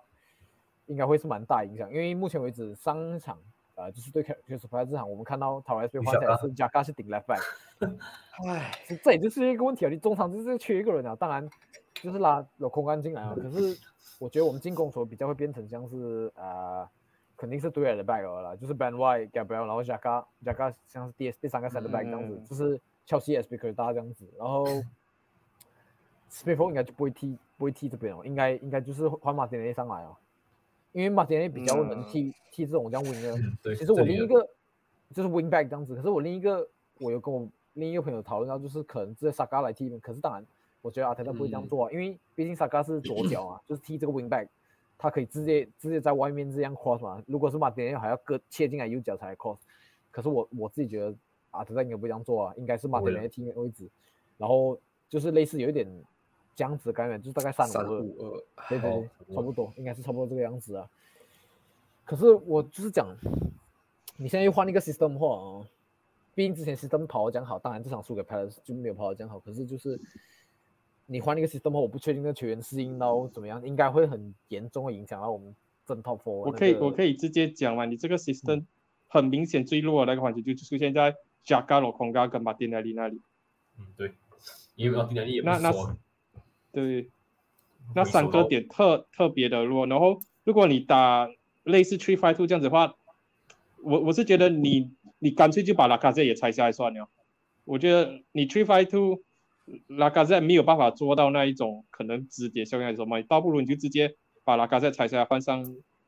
[0.86, 3.38] 应该会是蛮大影响，因为目前为止上场
[3.76, 7.40] 啊，就是对 Chris p a 这场，我们看到塔维被换下来是加卡是顶 left back，
[8.48, 8.72] 唉，
[9.04, 11.48] 这也就是一个问题啊，你中场就是缺一个人啊，当然
[11.94, 13.78] 就是拉有空干进来啊，可是。
[14.18, 16.88] 我觉得我们进攻所比较会变成像是呃，
[17.36, 24.66] 肯定是对的 back 了，就是 Ben White、Gabriel，然后 Jaka、Jaka 像是第第三个 center back 这样子，就是切西 S B 可以搭这样子，然后
[26.28, 30.16] s p i f o 应该就不会踢不会踢这边哦，应该应该就是换马丁内上来哦，
[30.92, 33.22] 因为马丁内比较能踢踢这种这样 wing
[33.62, 33.76] 的。
[33.76, 34.48] 其实我另一个
[35.14, 36.68] 就是 wing back 这样子，可是我另一个
[36.98, 40.44] 我有跟我另一个朋友讨论到，就是可能直接 Saka 来踢，可是当然。
[40.82, 44.48] 我觉得阿泰他不会这样做啊，因为毕竟萨卡是左脚啊， 就是踢这个 wing back，
[44.96, 47.22] 他可以直接直接在外面这样 cross 嘛。
[47.26, 49.58] 如果是马丁内还要割切进来右脚才 cross，
[50.10, 51.14] 可是我我自己觉得
[51.50, 53.88] 阿泰应该不会这样做啊，应该是马丁内踢那个位置，
[54.36, 55.86] 然后就是类似有一点
[56.54, 58.90] 这样子感觉，就是大概三五二，对对
[59.26, 60.88] 对，差不多应该是差不多这个样子啊。
[62.04, 63.06] 可是我就是讲，
[64.16, 65.66] 你现在又换一个 system 的话哦，
[66.34, 70.00] 毕竟之前 system 跑得这样好，当然这场输给 Palace 就没有跑得这样好，可是就是
[71.10, 78.64] 你换一个 system 后，我不确定那球员适应到怎么样，应该会很严重的影响到我们正 top four、我可以我可以，直接讲嘛，你这个 system
[79.08, 81.16] 很明显最弱的那个环节就出现在
[81.46, 83.22] Jaga、罗孔嘎跟马丁内利那里。
[83.78, 84.12] 嗯，对，
[84.74, 85.58] 因为奥地利也不那
[86.72, 87.08] 对，
[87.94, 89.86] 那三个点特特别的弱。
[89.86, 91.26] 然后如果你打
[91.64, 92.94] 类似 Three Five Two 这样子的话，
[93.82, 94.90] 我我是觉得你
[95.20, 97.08] 你干脆就把拉卡泽也拆下来算了。
[97.64, 99.22] 我觉得你 Three Five Two
[99.88, 105.62] 拉卡塞没有办法做到那一种可能直接效应还是什么，倒不如你就直接把拉卡塞拆下来换上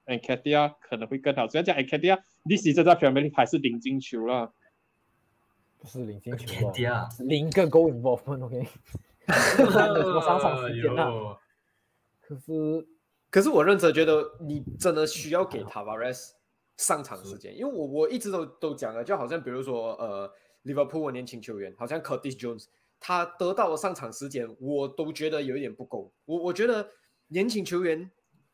[0.06, 1.46] a n c a d i a 可能会更好。
[1.48, 4.52] 虽然讲 a n c a d i a 历史这在 Premier League 还是领进球了。
[5.78, 8.66] 不是领进球哦，啊，零个 goal involvement，OK，、
[9.26, 11.04] 什么上场时间啊？
[11.04, 11.36] 啊？
[12.20, 12.86] 可是
[13.30, 16.32] 可是我认真觉得你真的需要给 Tavares
[16.76, 20.30] 上场时间，因为我我一直都都讲了，就好像比如说呃
[20.64, 22.66] ，Liverpool 年轻球员，好像 Curtis Jones，
[23.00, 26.12] 他得到的上场时间，我都觉得有一点不够。
[26.26, 26.86] 我我觉得
[27.28, 28.10] 年轻球员，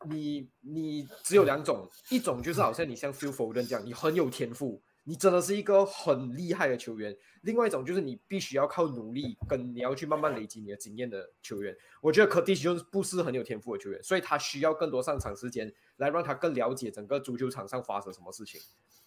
[0.08, 11.76] 你你只有两种，一种就是好像你像 Phil Foden 这样，你很有天赋，你真的是一个很厉害的球员；另外一种就是你必须要靠努力，跟你要去慢慢累积你的经验的球员。
[12.00, 18.60] 我觉得 Curtis Jones 不是很有天赋的球员，所以他需要更多上场时间来让他更了解整个足球场上发生什么事情。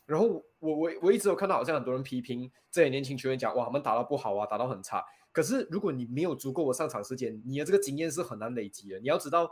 [0.06, 5.06] 然后我我我一直有看到，好像很多人批评这些年轻球员讲，哇，他们打到不好啊，打到很差。
[5.32, 9.00] 可是如果你没有足够的上场时间，你的这个经验是很难累积的。
[9.00, 9.50] 你要知道，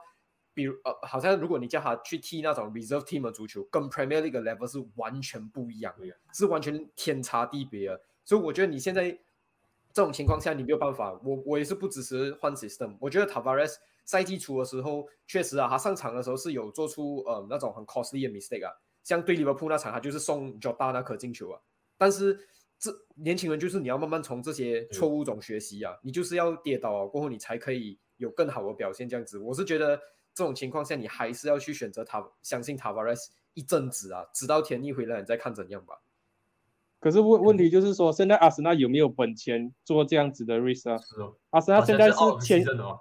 [0.53, 8.01] 比如呃，好像如果你叫他去踢那种 reserve team 的足球，跟 Premier League 的 level 是完全不一样的，是完全天差地别的。
[8.25, 9.11] 所以我觉得你现在
[9.93, 11.19] 这种情况下，你没有办法。
[11.23, 12.95] 我我也是不支持换 system。
[12.99, 21.61] 我觉得 Tavares 赛季初的时候，确实啊，他上场的时候是有做出呃那种很 costly 的 mistake 啊，像对利物浦那场，他就是送 Jota 那颗进球啊。
[21.97, 22.47] 但是
[22.79, 29.09] 这年轻人就是你要慢慢从这些错误中学习啊，你就是要跌倒啊，过后你才可以有更好的表现。
[29.09, 29.97] 这样子，我是觉得
[30.33, 35.95] 这种情况下，你还是要去选择他，相信 Tavares 一阵子啊，直到天意回来，你再看怎样吧。
[36.99, 40.97] 可是问问题就是说，现在阿森纳有没有本钱做这样子的 risk 啊？
[40.97, 42.99] 是哦，阿森纳现在是千是哦，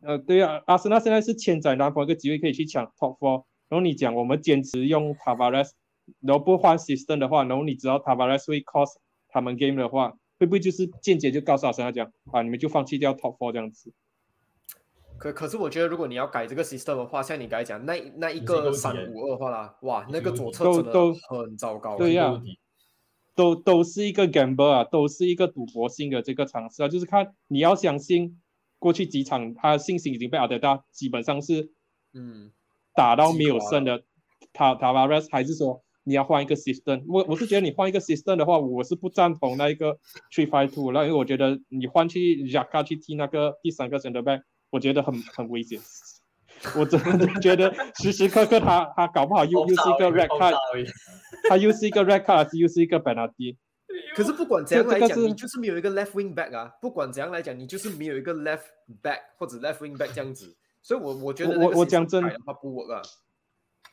[0.00, 3.44] 呃，对啊，阿森纳现在是千载难逢一个机会可以去抢 top four。
[3.68, 5.70] 然后你讲我们坚持用 Tavares，
[6.20, 8.96] 然后不换 system 的话，然后你知道 Tavares 会 cost
[9.28, 13.92] 他们 game 的话，会不会就是间接就告诉阿森纳讲啊，你们就放弃掉 top four 这样子？
[15.18, 21.96] 可可是我觉得，如果你要改这个 system 的话，像你刚才讲那那一个三五二的话啦，哇，那个左侧真的都都很糟糕啊。
[21.96, 22.40] 对呀。
[23.36, 28.38] 都都是一个 gamble 啊，都是一个赌博性的这个尝试啊，就是看你要相信
[28.78, 31.70] 过去几场他的信心已经被阿德达基本上是
[32.12, 32.50] 嗯，
[32.94, 34.02] 打到没有胜的
[34.52, 37.04] 塔塔瓦 res，还是说你要换一个 system？
[37.08, 39.98] 我我是觉得你换一个 system 的话，我是不赞同那一个
[40.32, 45.80] three five two 那因为我觉得你换去 Jaka 去踢那个第三个 center back，我觉得很很危险。
[46.76, 50.56] 我真的觉得时时刻刻他他搞不好又又是一个 red 爆 card，
[51.48, 53.56] 他又是一个 red card，又是一个 penalty。
[54.14, 56.70] 可是不管怎样来讲，你就是没有一个 left wing back 啊。
[56.80, 58.64] 不管怎样来讲，你就是没有一个 left
[59.02, 60.54] back 或者 left wing back 这样子。
[60.82, 63.02] 所以我我觉得我那个我讲真改的话不 work 啊。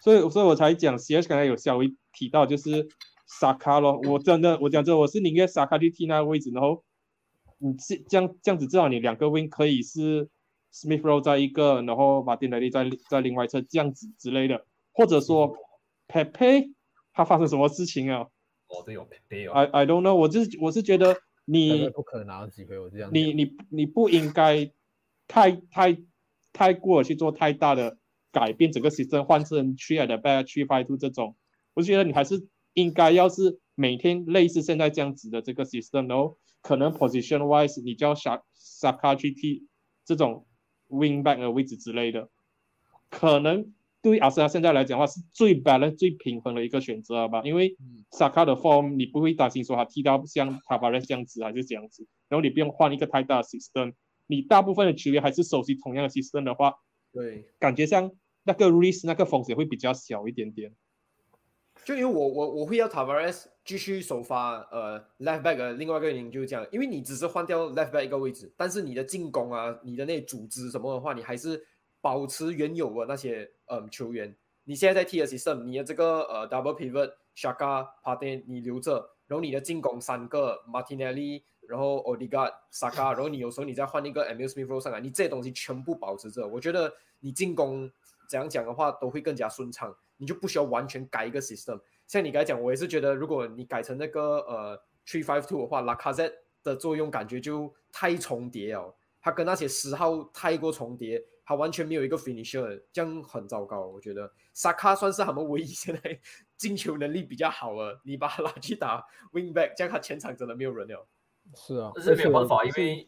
[0.07, 2.87] 所以，所以我才讲 C S 刚才有稍微提到，就是
[3.25, 3.99] 萨卡咯。
[4.07, 6.81] 我真的，我讲真，我是宁愿萨卡去踢那个位置，然后
[7.57, 10.29] 你这这样这样子，至少你两个 wing 可以是
[10.73, 15.57] Smith Rowe 在一个，然后马丁雷利在在另外一侧这样子之类的，或者说
[16.07, 16.71] Pepe
[17.11, 18.27] 他发生什么事情啊
[18.69, 24.71] 哦，对哦，对哦，？I I don't know，我就是我是觉得你不可能拿到机会，我这样你你你不应该
[25.27, 25.97] 太太
[26.53, 27.97] 太过去做太大的
[28.37, 31.35] 改变，整个 system 换成 three at the back three five two 这种，
[31.73, 39.65] 我觉得你还是应该要是每天类似现在这样子的这个 system，然后可能 position wise 你叫 Sa Saka 去踢
[40.05, 40.45] 这种
[40.89, 42.29] wing back 的位置之类的，
[43.09, 43.73] 可能
[44.03, 47.75] 对于阿森纳现在来讲的话是最 balance 最平衡的一个选择了吧，因为
[48.11, 53.93] Saka 的 form 你不会担心说他踢到像 Tavares 这样子还是这样子，然后你不用换一个太大的 system，
[54.27, 56.75] 你大部分的球员还是熟悉同样的 system 的话，
[57.11, 58.11] 对，感觉上
[58.47, 60.73] 那个 risk 那个风险会比较小一点点。
[61.85, 71.65] 就因为我我我会要 Tavares 继续首发呃 left back 的另外一个原因就是这样，因为你只是换掉 left back 一个位置，但是你的进攻啊，你的那组织什么的话，你还是
[72.01, 74.35] 保持原有的那些嗯球员。
[74.63, 84.49] 你现在在 T S 上你的这个呃 double pivot Shaka p a t e 你留着，然后你的进攻三个 Martinelli，然后 Odegaard Saka，然后你有时候你再换一个 Emil
[84.49, 87.89] Smith Rowe 上来，你这些东西全部保持着，我觉得你进攻
[88.27, 91.79] 怎样讲的话都会更加顺畅，你就不需要完全改一个 system。
[92.05, 96.31] 像你刚才讲，我也是觉得，如果你改成那个呃 three five two 的话，拉卡泽
[96.63, 103.87] 的作用感觉就太重叠了，他跟那些十号太过重叠，他完全没有一个 finisher，这样很糟糕。
[103.87, 106.19] 我觉得萨卡算是他们唯一现在
[106.55, 111.07] 进球能力比较好了，你把他拉去打 wing back，这样他前场真的没有人了。
[111.55, 113.07] 是啊，但是没有办法，因为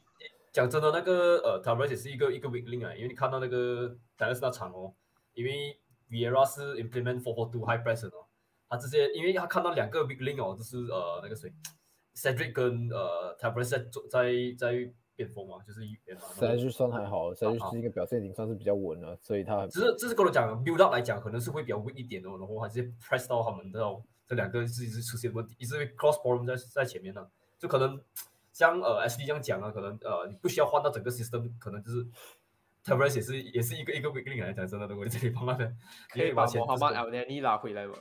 [0.51, 4.31] 讲真的，那个呃 t a v a r e s 也是一个一个 weak link 啊，因为你看到那个 d a l
[4.31, 4.93] a s 那场哦，
[5.39, 5.79] 因为
[6.09, 8.25] Vieira 是 implement four four two high press 的哦，
[8.67, 11.49] 他直接因为他看到两个 weak link 哦，就是呃那个谁
[12.13, 21.95] Cedric 跟呃 t a v a r e s 在做在在变锋嘛，就是一边嘛，然后塞就算还好，，Cedric 是一个表现已经算是比较稳了，所以他只是这是跟我讲 build up 来讲，可能是会比较 weak
[21.95, 23.79] 一点哦，然后还是 press 到他们的
[24.27, 27.25] 这两个是一直出现问题，一直会 cross problem 在在前面呢，
[27.57, 27.99] 就可能
[28.51, 32.05] 像呃 SD 这样讲啊，可能呃你不需要换到整个 system，可能就是
[32.83, 35.71] t a r e s 也是也是一个一个 weak link 来讲，真的，如果你这里帮他的，
[36.09, 37.93] 可以把前莫哈曼 Al Nani 拉回来吗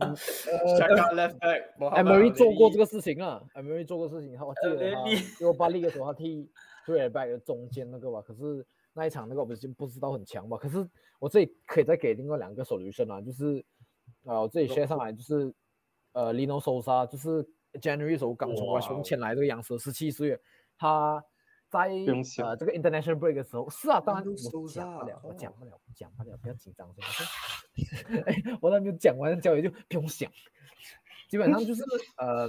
[0.00, 6.50] 呃？Chaka left back，莫哈曼 Emery Al 做过这个事情啊，Emery 做过事情，他我记得他 Elneny 因为巴利的时候他踢
[6.86, 10.88] three back 的中间那个吧，可是那一场那个我已经不知道很强吧，可是
[11.20, 13.64] 我这里可以再给另外两个 solution 啊，就是
[14.24, 15.54] 呃我这里 share 上来就是
[16.12, 17.46] 呃 Lino Sosa 就是
[17.80, 20.40] January 的时候刚从哇外雄签来这个洋蛇，十七岁，
[20.76, 21.22] 他
[21.70, 21.88] 在
[22.42, 27.04] 呃这个 international break 的时候，是啊，当然我讲不了，我哦讲不了，我讲不了，不要紧张，先
[28.24, 30.30] 哎，我还没有讲完，教练就不用想。
[31.28, 31.82] 基本上就是
[32.16, 32.48] 呃，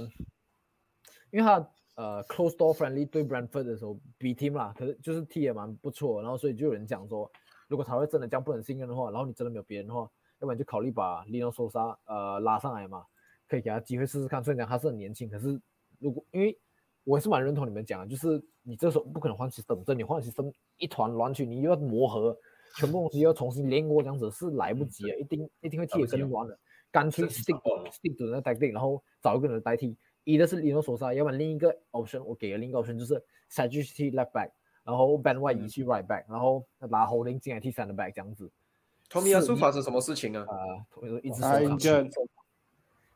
[1.30, 1.56] 因为他
[1.96, 7.30] 呃 close door friendly 对 Brentford 的时候比 team 啦，可是就是踢也蛮不错，然后所以就有人讲说，
[7.68, 10.00] 如果他会真的这样不能信任的话，然后你真的没有别人的话，
[10.38, 13.04] 要不然就考虑把 Lino Sosa 呃拉上来嘛，
[13.46, 14.42] 可以给他机会试试看。
[14.42, 15.60] 虽然讲他是很年轻，可是
[15.98, 16.58] 如果因为
[17.04, 22.36] 我也是蛮认同你们讲的，就是你这时候不可能换 system，这你换 system 一团乱去，你又要磨合，
[22.76, 26.58] 全部东西要重新练过，这样子是来不及的，一定一定会踢得更乱的。
[26.92, 29.96] 干脆 stick 哦 stick to 那 tactic，然后找一个人代替。
[30.24, 33.14] 一的是 Lino Sosa，要不然另一个 option 我给了另一个 option 就是
[33.48, 34.50] s a g i t y left back，
[34.84, 38.50] 然后 Ben White 移去 right back，然后拿 Holding 进来替 center back 这样子。
[39.08, 40.42] Tommy 亚素发生什么事情啊？
[40.42, 42.02] 啊，我就一直啊受伤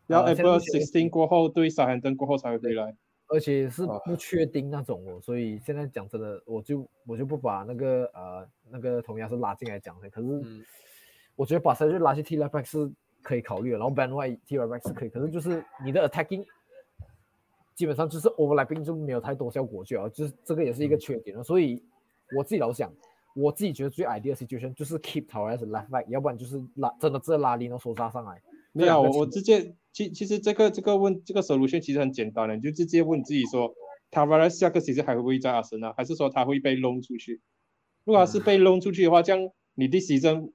[0.07, 2.97] 然后呃 April sixteen 过后对沙罕登过后才会回来。
[3.35, 10.65] 而且是啊不确定那种哦，所以现在讲真的，我就我就不把那个呃那个同样是拉进来讲的，可是嗯
[11.35, 12.89] 我觉得把 g i 拉去踢 left back 是
[13.21, 16.45] 可以考虑的，然后 Ben White 踢 right back 是可以，可是就是你的 attacking
[17.75, 21.43] 基本上就是 overlapping 就没有太多效果就好，就是这个也是一个缺点了。
[21.43, 21.83] 所以
[22.37, 22.93] 我自己老想，
[23.35, 28.41] 我自己觉得最 ideal situation 就是 keep Torres left back，要不然就是拉真的这拉 Lino 手杀上来。
[28.75, 33.73] 没有，啊我我直接其其实这个这个问这个 solution 其实很简单的，你就直接问自己说
[34.11, 37.41] t a v a r e s 下个赛季还会不会在阿森纳，还是说他会被 loan 出去？
[38.05, 40.51] 如果他是被 loan 出去的话，这样你的 season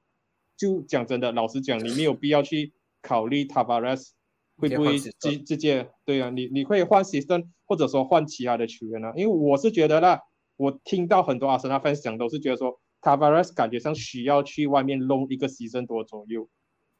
[0.58, 4.14] 就讲真的，老实讲，你没有必要去考虑 t a v a r e s
[4.58, 9.14] 会不会直直直接对啊，你你会换 system 或者说换其他的球员啊？
[9.16, 10.20] 因为我是觉得啦，
[10.58, 16.50] 我听到很多阿森纳 fans 讲都是觉得说 t a v a r e s 感觉上需要去外面 loan 一个 season 多左右。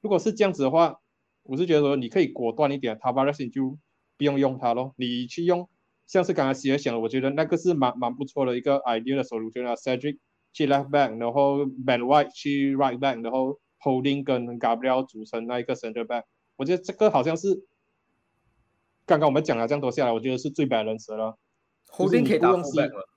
[0.02, 1.02] 如果是这样子的话，
[1.50, 3.78] 我是觉得说你可以果断一点 t a v a r e s 你就
[4.18, 5.68] 不用用它咯，你去用
[6.06, 10.20] 像是刚才 C 讲的，我觉得那个是蛮蛮不错的一个 idea 的 solution 啊，Cedric
[10.54, 16.24] 去 left back，然后 Ben White 去 right back，然后 Holding 跟 Gabriel 组成那一个 center back，
[16.56, 17.64] 我觉得这个好像是
[19.06, 21.38] 刚刚我们讲了这样多下来，我觉得是最 balance 的了。
[21.92, 23.10] ，Holding 可以打不用 full back 了。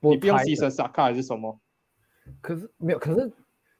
[0.00, 1.60] 你不用牺牲 Saka 还是什么？
[2.40, 3.32] 可是没有，可是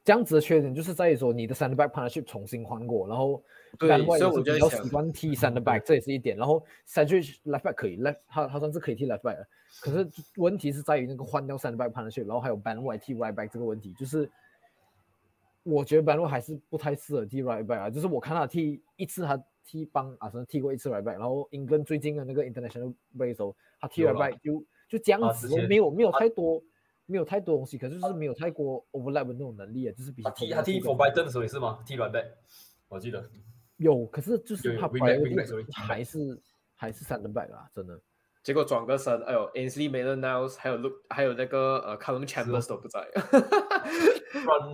[0.04, 3.40] 这样子的缺点就是在于说你的 center back partnership 重新换过，然后
[3.78, 6.36] 对 Ben White 所以我也是比较就在想习惯踢 center back，这也是一点。
[6.36, 9.46] 然后 Cedric left back 可以 left，他他算是可以踢 left back 的，
[9.80, 14.28] 可是问题是在于那个换掉 center back partnership，然后还有 Ban White 踢 right back 这个问题，就是
[15.62, 26.60] 我觉得 Ban White 还是不太适合踢 right back 啊，就是我看他踢一次，他踢帮阿森踢过一次 right back，然后英格最近的那个 international break 的时候，他踢有 right back 就就这样啊子没有没有太多。
[27.06, 31.78] 没有太多东西，可是就是没有太过 overlap 的那种能力啊，就是比他踢他踢 for b i d e 的时候也是吗？
[31.86, 32.26] 踢 run back，
[32.88, 33.28] 我记得
[33.76, 36.40] 有，可是就是他 run back 还是
[36.74, 38.00] 还是三 run back 啊，真的。
[38.42, 43.08] 结果转个身，哎呦，Ansley m a d e n Niles 还有 Look 还有那个呃 Callum Chambers 都不在，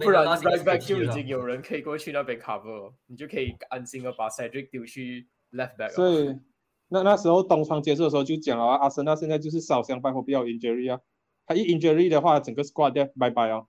[0.00, 5.90] 不然 run back 就已经有人可以过去那边 cover，你就可以安心的把 Cedric 丢去 left back。
[5.90, 6.34] 所以
[6.88, 10.98] 那那时候东窗结束的时候就讲了啊，阿森纳现在就是少伤，拜托比较 injury 啊。
[11.48, 13.66] 他一 injury 的话，整个 squad 掉拜拜哦。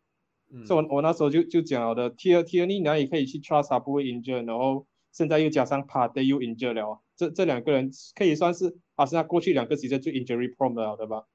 [0.52, 10.12] 嗯所以我我那时候就就讲了的，T 二 T 二你哪里可以去 trust 他不会 injure，然后现在又加上 p a t 又 injure 了啊，这这两个人可以算是阿森纳过去两个 season 最
[10.12, 11.26] injury prone 的了，对吧？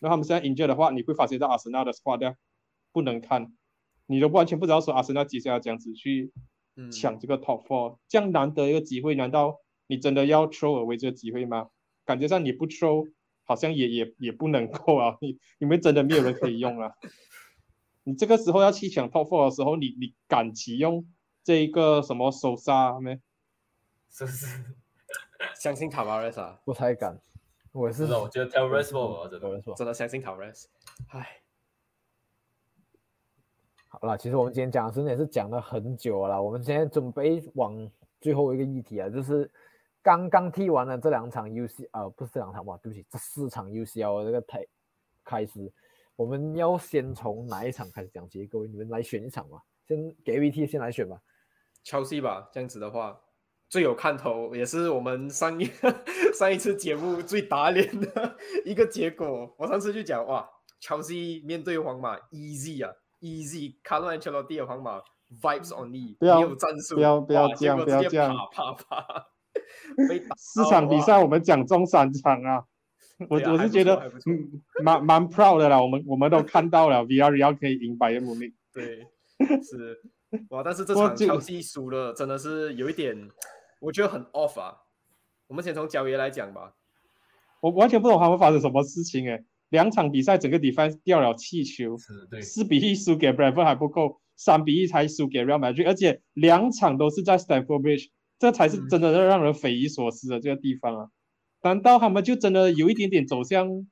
[0.00, 2.34] 那他们现在 injure 的话，你会发现到阿森纳的 squad 掉
[2.92, 3.52] 不能看，
[4.06, 6.32] 你都完全不知道说阿森纳接下来这样子去
[6.76, 11.68] 嗯抢这个 top four，这样难得一个机会，难道你真的要 throw away 这个机会吗？
[12.04, 13.06] 感觉上你不 throw，
[13.44, 16.92] 好像也也也不能够啊，你你们真的没有人可以用啊。
[18.04, 21.06] 你这个时候要去抢 top four 的时候，你你敢启用
[21.44, 23.20] 这一个什么手杀没？
[24.10, 24.46] 是不是？
[25.58, 27.18] 相信卡瓦雷斯啊，不太敢，
[27.72, 29.60] 我是我觉得 terrorist ball 真的。
[29.62, 30.68] 说真的相信卡瓦雷斯。
[31.08, 31.40] 唉，
[33.88, 36.40] 好了，其实我们今天讲的真的也是讲了很久了啦。
[36.40, 37.90] 我们现在准备往
[38.20, 39.50] 最后一个议题啊，就是
[40.02, 44.66] 刚刚踢完了这两场 UC 啊、不是这两场哇，对不起，这四场 UCL 的这个开
[45.24, 45.72] 开始，
[46.16, 48.44] 我们要先从哪一场开始讲起？
[48.46, 51.20] 各位你们来选一场吧，先给 VT 先来选吧。
[51.84, 53.20] 乔西吧，这样子的话
[53.68, 55.70] 最有看头，也是我们上一
[56.34, 59.54] 上一次节目最打脸的一个结果。
[59.56, 60.48] 我上次就讲哇，
[60.80, 65.00] 乔西面对皇马 easy 啊，easy，卡洛安切洛蒂的皇马
[65.40, 69.26] vibes only，不要没有战术，不要不要哇这样结果直接不要这样啪啪
[70.36, 72.64] 四场比赛我们讲中三场啊，
[73.28, 74.10] 我啊我是觉得
[74.82, 78.52] 蛮蛮 proud 的啦，我们我们都看到了 VR 可以赢百元姆尼。
[78.72, 79.06] 对，
[79.62, 80.00] 是。
[80.48, 83.28] 哇，但是这场乔西输了，真的是有一点，
[83.80, 84.74] 我觉得很 off 啊。
[85.46, 86.72] 我们先从角爷来讲吧，
[87.60, 91.98] 我完全不懂他们发生什么事情诶，两场比赛整个 defense 掉了气球，
[92.40, 98.08] 四比一输给 Brentford 还不够，三比一才输给 Real Madrid，而且两场都是在 Stamford Bridge，
[98.42, 101.08] 这才是真的让人匪夷所思的这个地方啊！
[101.62, 103.86] 难道他们就真的有一点点走向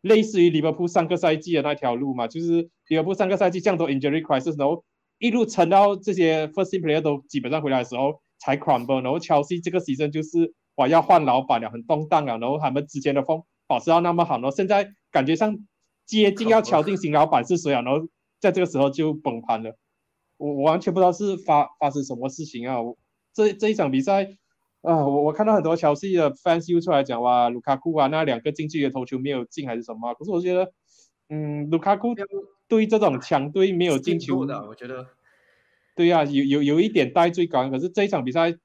[0.00, 2.28] 类似于利物浦上个赛季的那条路嘛？
[2.28, 4.84] 就是利物浦上个赛季这样多 injury crisis，然后
[5.18, 15.58] 一路撑到这些 first team player 都基本上回来的时候才 crumble，然后 Chelsea 这个 season 就是哇要换老板了，很动荡啊，然后他们之前的风保持到那么好，然后现在感觉上
[16.06, 18.06] 接近要敲定新老板是谁啊，然后
[18.38, 19.76] 在这个时候就崩盘了。
[20.36, 22.80] 我我完全不知道是发发生什么事情啊！
[22.80, 22.96] 我
[23.34, 24.36] 这这一场比赛
[24.80, 30.72] 啊，我我看到很多乔西的 fans 又出来讲哇，卢卡库啊那两个进去的头球没有进还是什么啊、可是我觉得，
[31.28, 32.14] 嗯，卢卡库
[32.68, 35.06] 对这种强队没有进球的，我觉得
[35.96, 37.70] 对呀、有有有一点带罪感。
[37.70, 38.56] 可是这一场比赛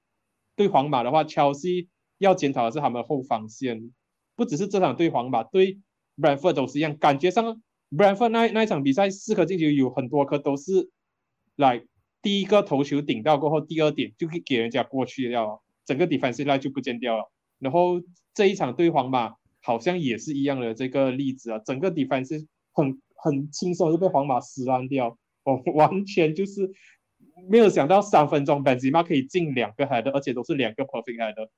[0.55, 3.91] 对皇马的话，切尔西要检讨的是他们后防线，
[4.35, 5.79] 不只是这场对皇马，对
[6.17, 6.97] Brentford 都是一样。
[6.97, 7.61] 感觉上
[7.91, 10.89] Brentford 那那一场比赛四颗进球有很多颗都是
[11.55, 11.83] 来
[12.21, 17.31] 第一个头球顶到过后，第二点就可以给人家过去掉了，整个 defensive line 就不见掉了。
[17.59, 18.01] 然后
[18.33, 26.71] 这一场对皇马好像也是一样的这个例子啊，整个 defensive 很很轻松就被皇马撕烂掉，我完全就是
[27.49, 31.49] 没有想到三分钟 Benzema 可以进两个 header，而且都是两个 perfect header。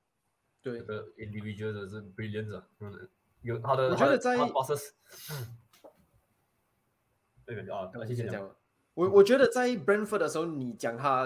[0.62, 3.08] 对这，个 individual 的是 brilliant 啊，嗯，
[3.42, 4.48] 有他的，我觉得在啊，
[7.94, 8.48] 我谢谢讲。
[8.94, 11.22] 我我觉得在 Brentford 的时候，你讲他，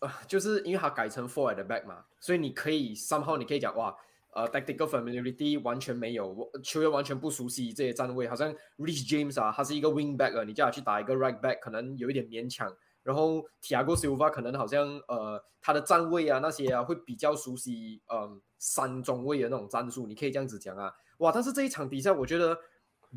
[0.00, 3.94] 呃，就是因为他改成 forward 的 back 嘛，所以你可以 somehow 你可以讲哇，
[4.32, 12.72] 呃，tactical familiarity 完全没有，球员完全不熟悉这些站位，好像 Rich James 啊，他是一个 wing back 啊，你叫他去打一个 right back，可能有一点勉强。
[13.02, 20.92] 然后 Tia Go Silva 可能好像呃他的站位啊那些啊会比较熟悉，嗯、三中卫的那种战术，你可以这样子讲啊。
[21.18, 22.56] 哇，但是这一场比赛，我觉得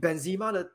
[0.01, 0.71] Benzema 的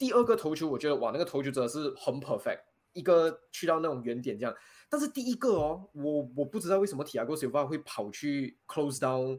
[0.00, 2.60] 第二个头球，我觉得哇，那个头球真的是很 perfect，
[2.94, 4.54] 一个去到那种原点这样。
[4.88, 9.38] 但是第一个哦，我我不知道为什么 Thiago Silva 会跑去 close down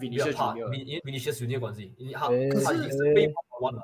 [0.00, 0.72] 比 Vinicius 较怕 Junior。
[0.72, 3.30] 因因 Vinicius Junior 关系，因为他诶他已经是被
[3.60, 3.82] 完了，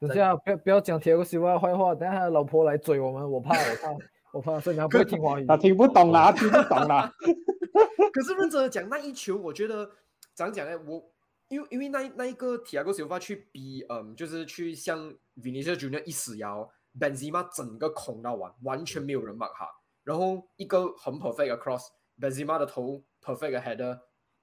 [0.00, 3.92] 等下不要不要讲铁哥西瓦坏话，等下他的老婆来追我们，我怕我怕
[4.32, 5.46] 我怕， 所以他不会听华语。
[5.46, 7.08] 他听不懂啦，听不懂啦。
[8.12, 9.88] 可是认真的讲，那一球我觉得
[10.34, 10.76] 怎样讲呢？
[10.86, 11.11] 我
[11.52, 16.66] 因为因为那那一个 Thiago Silva 去逼，嗯，就是去向 Vinicius Junior 一死摇
[16.98, 19.68] ，Benzema 整个空到完，完全没有人骂他，
[20.02, 24.00] 然后一个很 perfect 的 cross，Benzema 的头 perfect 的 header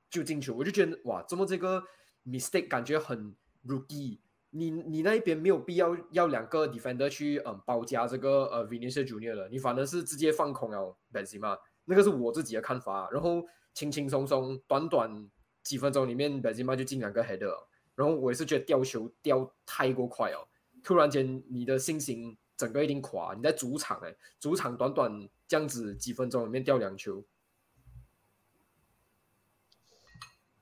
[0.07, 1.83] 就进球，我就觉得哇，怎么这个
[2.27, 3.35] mistake 感觉很
[3.65, 4.19] rookie。
[4.51, 13.09] 你你那一边没有必要要两个 defender 去嗯包夹这个呃 Vinicius Junior 了，你反而是直接放空了 Benzema，那个是我自己的看法。
[13.11, 13.43] 然后
[13.73, 15.29] 轻轻松松，短短
[15.63, 20.47] 几分钟里面，Benzema 就进两个 header，了然后我也是觉得掉球掉太过快哦，
[20.83, 23.33] 突然间你的信心整个一定垮。
[23.35, 27.23] 你在主场哎，主场短短这样子几分钟里面掉两球，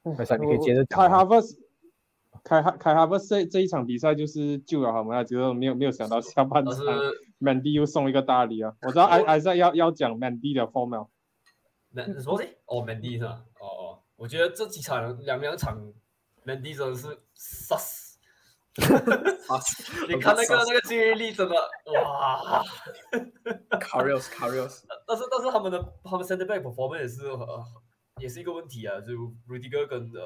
[0.02, 1.10] 快闪，你可以接着讲开。
[1.10, 1.60] 哈弗斯，
[2.44, 6.74] 开哈开哈弗斯这这一场比赛就是救了他们啊，结果没有没有想到下半场
[7.40, 8.76] Mandy 又送一个大礼啊！
[8.82, 11.08] 我知道艾艾赛要要讲 Mandy 的 form 了，
[11.92, 12.48] 那什么的？
[12.66, 13.46] 哦，Mandy 是吧？
[14.18, 15.80] 我觉得这几场两两场
[16.44, 18.18] Mandy 真的是杀死，
[20.10, 21.56] 你看那个那个记忆力真的
[21.94, 22.64] 哇！
[23.80, 27.64] Carrios Carrios，但是但是他们的他们 center back performance 也是呃
[28.20, 29.14] 也是一个问题啊，就
[29.48, 30.22] Rudiger 跟呃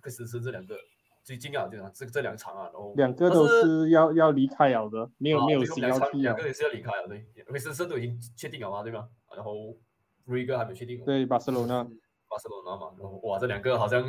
[0.00, 0.76] 克里斯森这两个
[1.24, 6.46] 最近啊，这样这这两场啊，然后两个都是要要离开了的，没有啊没有对两场心要踢了两个。
[6.46, 9.08] 也是要离开了，对，克里斯森都已经确定了嘛，对吗？
[9.34, 9.76] 然后
[10.26, 11.84] Rudiger 还没确定，对，巴塞罗那
[12.32, 14.02] 巴塞罗那嘛，然后哇，这两个好像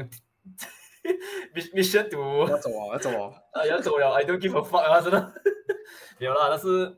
[1.53, 5.33] mission to 要走啊要走啊，啊，要走了，I don't give a fuck 啊，真的
[6.17, 6.47] 没有啦。
[6.49, 6.97] 但是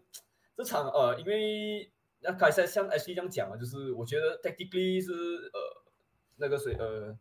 [0.55, 5.11] 这场呃，因为那开赛像 H D 这样讲啊，就是我觉得 technically 是
[5.51, 5.59] 呃
[6.35, 7.17] 那个谁呃，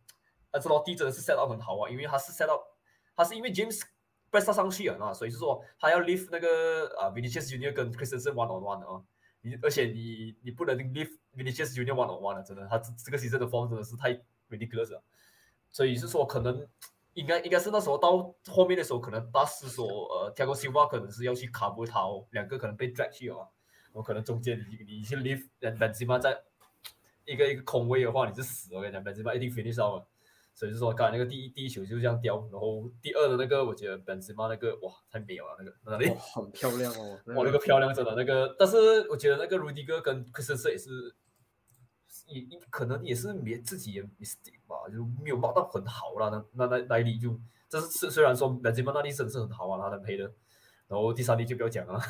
[0.50, 2.61] 安切洛蒂真的是 set up 很好啊，因为他是 set up，
[3.16, 3.80] 他是因为 James
[4.30, 9.05] press 上去了啊，所以就说他要 leave 那个啊 Vinicius Junior 跟 Christensen one on one。
[9.45, 14.14] 你而且你你不能 leave Vinicius Junior one on one 了，真的，他这这个赛季的 form 真的是太
[14.49, 15.03] ridiculous 了。
[15.70, 16.66] 所以是说，可能
[17.12, 23.36] 应该应该是那时候到后面的时候，可能大师说，呃，Thiago Silva 可能是要去卡布他哦，两个可能被 drag 去啊。
[23.92, 26.42] 我可能中间你你去 leave 本本吉巴在
[27.26, 30.07] 一个一个空位的话，你是死，我跟你讲，本吉巴一定 finish 到了。
[30.55, 41.14] 所以就说，刚才那个第一第一球就这样掉，然后第二的那个，我觉得 Benzema 那个哇太美了，那个那里哇很漂亮哦， 哇，那个漂亮真的那个，但是我觉得那个 Rudy 哥跟克森斯也是，
[42.28, 46.28] 也也可能也是没自己也 mistake 吧，就没有冒到很好啦。
[46.30, 47.36] 那那那那一粒就，
[47.68, 50.24] 这是虽虽然说本杰曼那粒真的是很好啊，他能赔的，
[50.86, 52.00] 然后第三粒就不要讲了。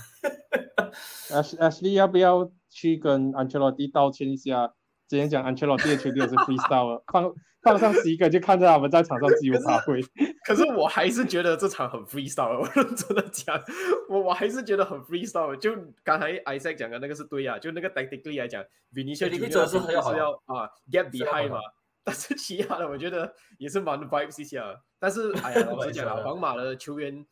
[1.30, 4.74] Ash Ashley 要不要去跟安切洛蒂道歉一下？
[5.06, 7.32] 之前讲安切洛蒂的球队也是 freestyle 了，放
[7.64, 10.00] 放上十一个就看着他们在场上自由发挥。
[10.46, 13.60] 可是我还是觉得这场很 freestyle，我认真的讲，
[14.08, 15.56] 我我还是觉得很 freestyle。
[15.56, 18.62] 就刚才 Isaac 讲的那个是对啊，就那个 tactically 来讲
[18.92, 21.58] ，Vinicius 是很就是好要啊 get behind 嘛。
[22.04, 24.62] 但是其他的我觉得也是蛮 vibes 一下。
[24.98, 27.24] 但是哎呀， 老实讲啊，皇马的球员，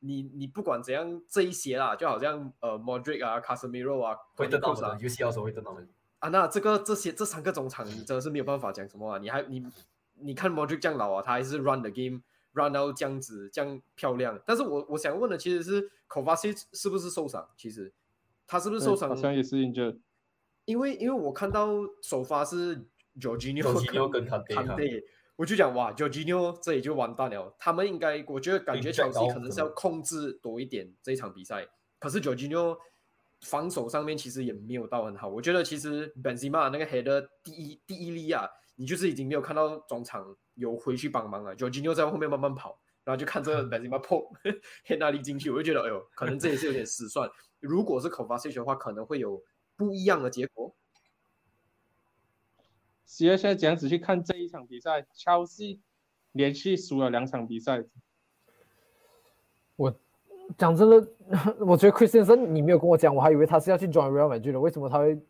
[0.00, 5.82] 你你不管怎样这一些啦，就好像呃 Modric 啊、Casemiro 啊、会得到的，游戏要时候会得到的。
[6.20, 9.18] 啊，那这个这些这三个中场，你真的是没有办法讲什么啊！
[9.18, 9.64] 你还你
[10.14, 14.40] 你看 Modric 这样老啊，他还是 run the game run 到这样子这样漂亮。
[14.44, 17.48] 但是我我想问的其实是 Kovacic 是不是受伤？
[17.56, 17.92] 其实
[18.46, 19.10] 他是不是受伤？
[19.10, 19.98] 好像也是 injured。
[20.64, 21.68] 因为因为我看到
[22.02, 22.76] 首发是
[23.20, 25.04] Jorginho Jorginho 跟 Kante 坎贝，
[25.36, 27.54] 我就讲哇，Jorginho 这里就完蛋了。
[27.58, 31.66] 他们应该我觉得感觉被 drag 切尔西可能是要控制多一点这一场比赛，
[31.98, 32.76] 可是 Jorginho
[33.40, 35.28] 防守上面其实也没有到很好。
[35.28, 42.80] 我觉得其实 Benzema 那个 header 第一第一粒啊，你就是已经没有看到中场有回去帮忙了，Jorginho 在后面慢慢跑。
[43.04, 44.22] 然后就看这个 Benzema 砰
[44.84, 47.26] head 那粒进去，我就觉得哎呦，可能这也是有点失算。
[47.58, 49.42] 如果是 Kovacic 的话，可能会有
[49.76, 50.76] 不一样的结果。
[53.06, 55.00] 其实现在怎样子去看这一场比赛？
[55.14, 55.80] 切尔西
[56.32, 57.88] 连续输了两场比赛，我
[60.56, 61.08] 讲真的，
[61.60, 65.20] 我觉得 Chris 先生你没有跟我讲，我还以为他是要去 join Real Madrid 的，为什么他会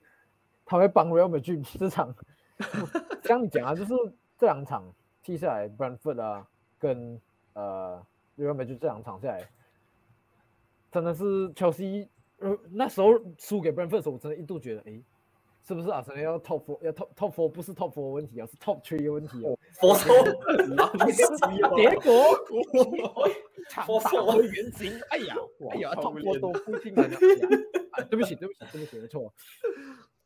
[0.64, 2.14] 他会帮 Real Madrid 这场？
[3.22, 3.94] 这样讲啊，就是
[4.36, 4.84] 这两场
[5.22, 6.46] 踢下来，Brentford 啊
[6.78, 7.20] 跟
[7.54, 8.00] 呃
[8.36, 9.48] Real Madrid 这两场下来，
[10.90, 12.08] 真的是切尔西
[12.40, 13.08] 呃那时候
[13.38, 15.02] 输给 Brentford 的时候，我真的一度觉得，诶，
[15.68, 19.52] 是不是阿森纳要 top four 要 top top four 不是 top four 的问题啊，是 top three 的问题啊？
[19.74, 20.08] 佛手
[21.76, 23.28] 结果
[23.68, 25.36] 场佛手打回原形，哎呀，
[25.72, 27.18] 哎呀哇，top four 都不进来了，
[28.08, 29.30] 对不起，对不起，对不起，没错。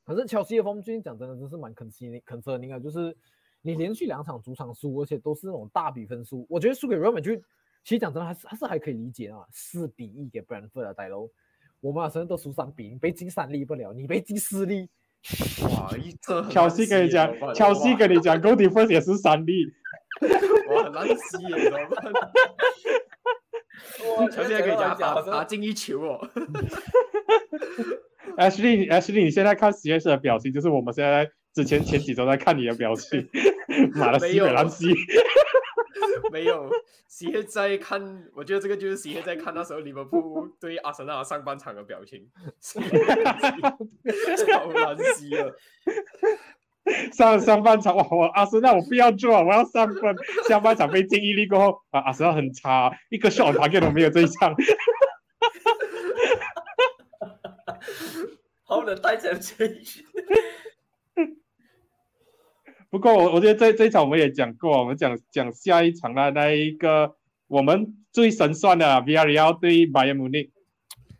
[0.05, 3.12] 可是切尔西的 form 最近讲真的真是蛮 concerning concerning 啊，就是
[3.62, 7.43] 你连续两场主场输，而且都是那种大比分输，我觉得输给 Real Madrid，
[7.82, 11.28] 其实讲真的还是还是还可以理解啊，四比一给 Brentford 啊，大佬，
[11.80, 14.88] 我们阿森纳都输三比零，被进三粒不了，你被进四粒，
[15.62, 19.66] 哇，一这乔西跟你讲，乔西跟你讲，Goal difference 也是三粒。
[20.68, 22.12] 哇，很难洗耶，怎么办？
[24.30, 26.20] 球现在可以讲打打进一球哦。
[28.36, 33.28] Ashley Ashley，你现在看实验室的表情，就是我们现在之前前几周在看你的表情，
[33.94, 34.86] 马来西亚兰西。
[36.33, 36.70] 没有，
[37.07, 38.01] 喜黑在看，
[38.35, 42.26] 我觉得这个就是喜黑在看那时候利物浦对阿森纳上半场的表情，
[42.62, 42.80] 超
[44.72, 45.55] 难洗了。
[47.12, 50.16] 上上半场哇，我阿森纳我不要做，我要三分。
[50.49, 54.53] 下半场被进一粒过后，啊，阿森纳很差，一个 shot target 都没有这一场。
[58.64, 60.05] 好的，带着进去。
[62.93, 67.16] 不过我我觉得这这一场我们也讲过，我们讲讲下一场的那一个
[67.49, 70.51] 我们最神算的 Villarreal 对 Bayern Munich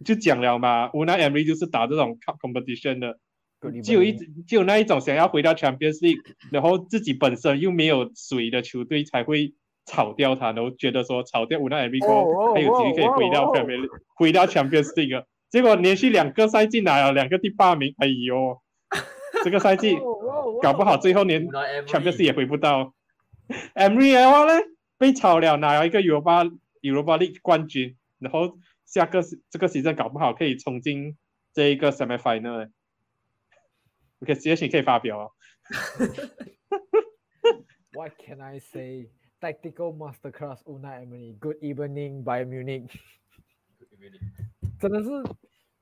[0.05, 3.19] 就讲了嘛，乌奈 Emery 就是打这种 cup competition 的，
[3.83, 4.13] 就有一
[4.47, 6.21] 就有那一种想要回到 Champions League，
[6.51, 9.55] 然后自己本身又没有水的球队才会
[9.87, 15.25] 炒掉他，然后觉得说炒掉乌奈 M V 过还有机会可以回到哦哦 Premier League，回到 Champions League。
[15.49, 18.59] 结果连续两个赛季拿了两个第八名，哎呦，
[19.43, 19.97] 这个赛季
[20.63, 21.47] 搞不好最后连
[21.87, 22.95] Champions 也回不到。
[23.75, 24.53] Emery 的话呢，
[24.99, 31.17] 被炒了，拿了一个 Europa Europa League 冠军，然后下个这个 season 搞不好可以冲进
[31.53, 32.71] 这一个 semi final。
[34.21, 35.33] OK，直接你可以发表哦。
[37.93, 39.11] What can I say?
[39.41, 41.37] Tactical masterclass Unai Emery.
[41.39, 42.89] Good evening, Bayern Munich.
[44.79, 45.11] 真的是，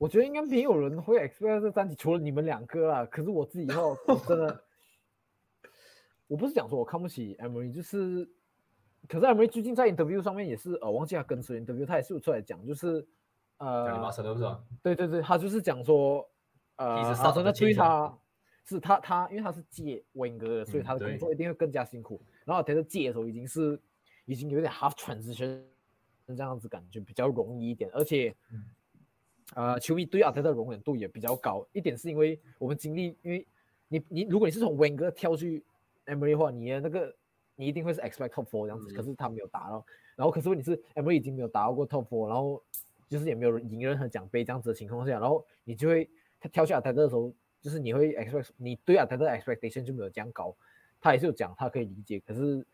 [0.00, 3.04] 我觉得应该没有人会 expect 这战绩，除了你们两个啊。
[3.04, 3.94] 可是我自己以后
[4.26, 4.64] 真的，
[6.26, 8.26] 我不是讲说我看不起 Emery，就是，
[9.06, 13.06] 可是 Emery 最近在 interview 上面也是，呃，忘记他跟谁 interview，他也是有出来讲，就是，
[13.58, 14.64] 呃讲你马，神是吧？
[14.82, 16.26] 对对对，他就是讲说，
[16.76, 18.18] 呃纳 sub 对 change 他
[18.64, 22.18] 是他他，因为他是借温格的，所以嗯他的工作一定会更加辛苦。
[22.46, 23.78] 然后他在借的时候已经是
[24.24, 25.62] 已经有点 half transition
[26.26, 28.64] 这样子感觉比较容易一点，而且，嗯
[29.54, 31.66] 呃，球迷对阿泰的容忍度也比较高。
[31.72, 33.44] 一点，是因为我们经历，因为
[33.88, 35.60] 你你如果你是从温格跳去
[36.06, 37.12] Emery 的话，你的那个
[37.56, 38.94] 你一定会是 expect top four 这样子，嗯。
[38.94, 39.84] 可是他没有达到，
[40.14, 42.62] 然后可是问题是 Emery 已经没有达到过 top four，然后
[43.08, 50.56] 就是也没有赢任何奖杯这样子的情况下，然后你就会他跳下阿德的时候，就是你会 expect 你对阿泰的 expectation 就没有这样高，
[51.00, 52.64] 他也是有讲他可以理解，可是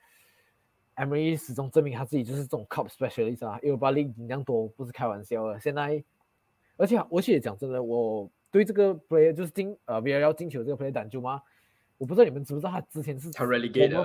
[0.96, 6.04] Emery 始终证明他自己就是这种 cup specialist 啊，因为巴利赢这样多不是开玩笑的，现在。
[6.76, 11.40] 而且而且讲真的，我对这个 player 就是进呃 v r l 进球这个 player 胆就吗？
[11.98, 14.04] 我不知道你们知不知道他之前是他 relegate 的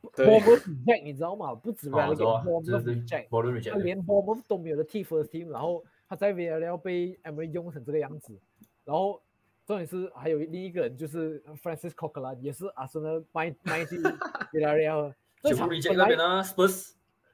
[0.00, 0.26] b 对。
[0.26, 1.54] O r reject 你知道吗？
[1.54, 5.04] 不止哦我知道 relegate b o r 就是 reject，b o r 他 reject，连 b o r 都没有的 T
[5.04, 8.36] first team，然后他在 v r 被 Emery 用成这个样子，
[8.84, 9.22] 然后
[9.66, 13.96] 重点是还有另一个人就是 Francis Coquelin，也是阿森纳卖卖去
[14.52, 16.44] v r 的，这全部场本来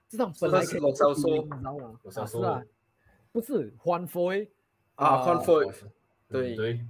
[0.08, 1.08] 这场本来可以你知道
[1.78, 1.98] 吗？
[2.02, 2.64] 罗绍索啊是啊，
[3.32, 4.48] 不是换 Foy
[4.96, 5.72] 啊，换 f o 嗯
[6.28, 6.80] 对对，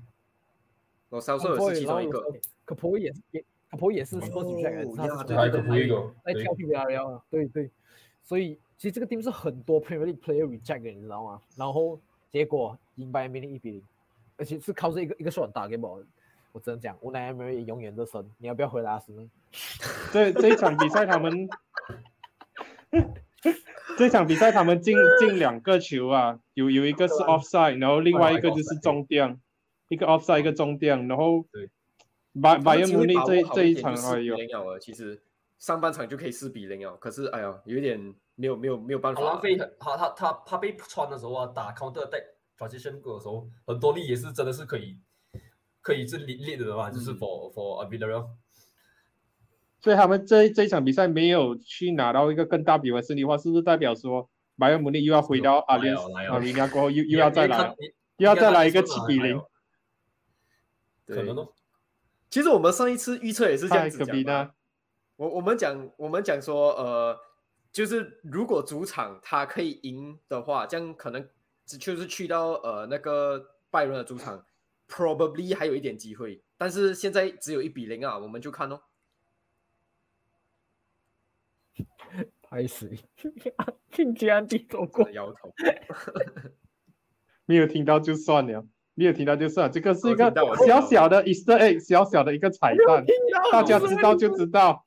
[1.10, 2.24] 我销售也是其中一个。
[2.64, 7.70] 可婆也是也可婆也是 p 哦 o r 他呀是还有个在 Puigo，对在跳 PVRL 啊，对对，
[8.24, 11.40] 所以其实这个 team 是很多 Premier League player reject 的，你知道吗？
[11.54, 12.00] 然后
[12.30, 13.82] 结果赢 Bayern Munich 一比零，
[14.36, 16.02] 而且是靠这一个一个 shot 打给我，
[16.52, 19.22] 我只能讲，无奈 Emery 永远的神，你要不要回来阿森纳？
[20.12, 21.48] 这这一场比赛他们，
[23.98, 29.40] 这场比赛他们进 进两个球啊，有有一个是 offside，然后另外一个就是中垫，
[29.88, 31.70] 一个 offside 一个中垫，然后对。
[32.38, 35.22] 拜拜仁他们机会慕尼这这一场点就4比哎呦，零了，其实
[35.58, 37.98] 上半场就可以四比零了，可是哎呀，有一点
[38.34, 39.22] 没有没有没有办法。
[39.22, 39.40] 他浪。
[39.40, 42.24] 费他他他他被穿的时候啊，打 counter attack
[42.58, 44.98] transition 的时候，很多力也是真的是可以
[45.80, 47.16] 可以是练练的嘛，就是嗯。
[47.16, 48.28] for for a Villarreal。
[49.80, 55.94] 所以他们这这一场比赛没有去拿到一个更大比分胜利的话，是不是代表说拜仁慕尼又要回到阿联
[56.30, 57.74] 阿联亚过后又又要再来，
[58.16, 59.40] 又要再来一个你七比零，
[61.06, 61.52] 可能哦。
[62.30, 64.50] 其实我们上一次预测也是这样子讲的可比呢。
[65.16, 67.16] 我我们讲我们讲说，呃，
[67.70, 71.26] 就是如果主场他可以赢的话，这样可能
[71.64, 74.44] 只就是去到呃那个拜仁的主场
[74.88, 76.42] ，probably 还有一点机会。
[76.58, 78.80] 但是现在只有一比零啊，我们就看哦。
[82.48, 82.88] 拍死，
[83.90, 85.52] 听杰安迪走过，摇头，
[87.44, 90.32] 没有听到就算了，没有听到就算了，这个是一个
[90.66, 93.04] 小小的 Easter egg，小小的一个彩蛋，
[93.50, 94.84] 大家知道就知道，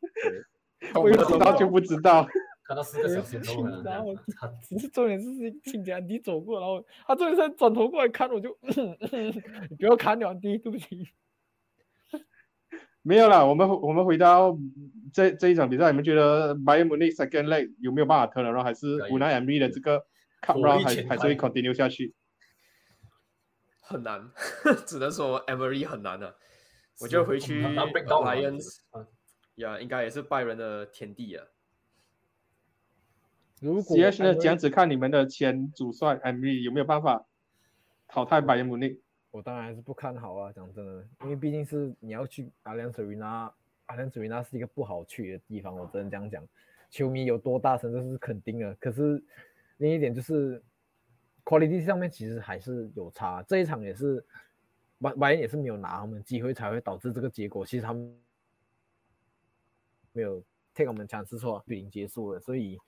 [0.94, 2.28] 不知道就不知道。
[2.64, 4.06] 看到四个小时后，可能这样
[4.40, 8.56] 他只是重点是听杰安迪走过，然后他重点是转头过来看我就，
[9.70, 11.08] 你 不要看了，安迪，对不起。
[13.10, 14.56] 没有啦，我们我们回到
[15.12, 20.06] 这这一场比赛，你们觉得 Bayern Munich second leg 有没有办法 turn around，还是可以 Unai Emery 的这个
[20.44, 22.14] cup 火力 run 还还是会 continue 下去？
[23.82, 24.30] 很难，
[24.86, 26.36] 只能说 Emery 很难啊。
[27.00, 29.08] 我觉得回去他 breakdown 嘛 Lions 啊
[29.56, 31.44] 呀，应该也是拜仁的天地啊。
[33.60, 37.26] 如果 C H 呢样子看你们的前主帅 Emery 有没有办法
[38.08, 39.00] 淘汰 Bayern Munich？
[39.32, 43.54] 我当然还是不看好啊，讲真的，因为毕竟是你要去阿联酋维纳，
[43.86, 46.44] 阿联酋维纳是一个不好去的地方，我只能这样讲。
[46.90, 48.74] 球迷有多大声，这是肯定的。
[48.76, 49.24] 可是
[49.78, 50.60] 另一点就是
[51.46, 53.44] quality 上面其实还是有差。
[53.44, 54.26] 这一场也是，
[55.00, 57.64] 拜拜仁也是没有拿他们机会，才会导致这个结果。
[57.64, 58.20] 其实他们
[60.12, 62.80] 没有 take 我们强势错，已经结束了，所以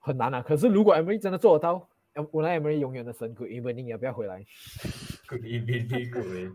[0.00, 0.42] 很难啊。
[0.42, 1.88] 可是如果 M E 真的做得到，
[2.32, 4.44] 我那 Emery 永远的神鬼，因为你要不要回来？
[5.38, 6.48] 滚一边屁股诶，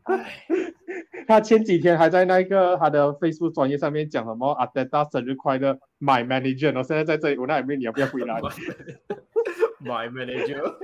[1.27, 8.39] 他前几天还在那个他的 Facebook 专业上面讲什么阿德达生日快乐，My manager，我现在在这里，我那里面你要不要回来？
[9.84, 10.75] My manager，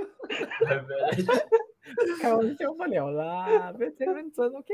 [2.22, 4.74] 开玩笑不了啦，不要这样认真，OK？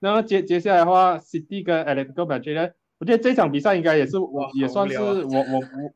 [0.00, 5.92] 然后接接下来的话，City 跟 Atletico Madrid 呢，我觉得这场比赛应该也是我也算是我我我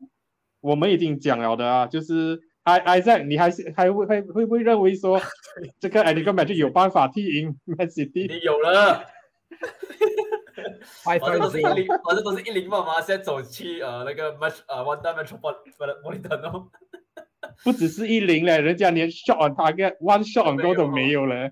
[0.61, 5.21] 我们已经讲了的啊，就是艾艾在你还是还会会会不会认为说
[5.79, 8.27] 这个 Atletico Madrid 有办法踢赢 Man City？
[8.27, 9.05] 你有了，
[11.03, 16.67] 反正都是一零，反正都是一零嘛嘛，现在走去呃那个 Metro 呃 One Day Metropolitan 哦，
[17.63, 21.51] 不只是一零嘞，人家连 shot on target one shot on goal 都没有了。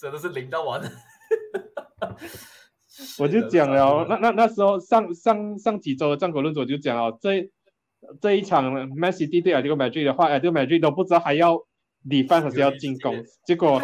[0.00, 0.80] 真的是零到完。
[3.18, 7.50] 我就讲了，那那那时候上上上几周的战国论我就讲了，这
[8.20, 11.54] 这一场 Man City 对 Atletico Madrid 的话，Atletico Madrid 都不知道还要
[12.08, 13.80] defense 还是要进攻，结果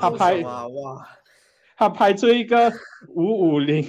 [0.00, 1.08] 他拍哇哇
[1.76, 2.70] 他拍出一个
[3.08, 3.88] 五五零，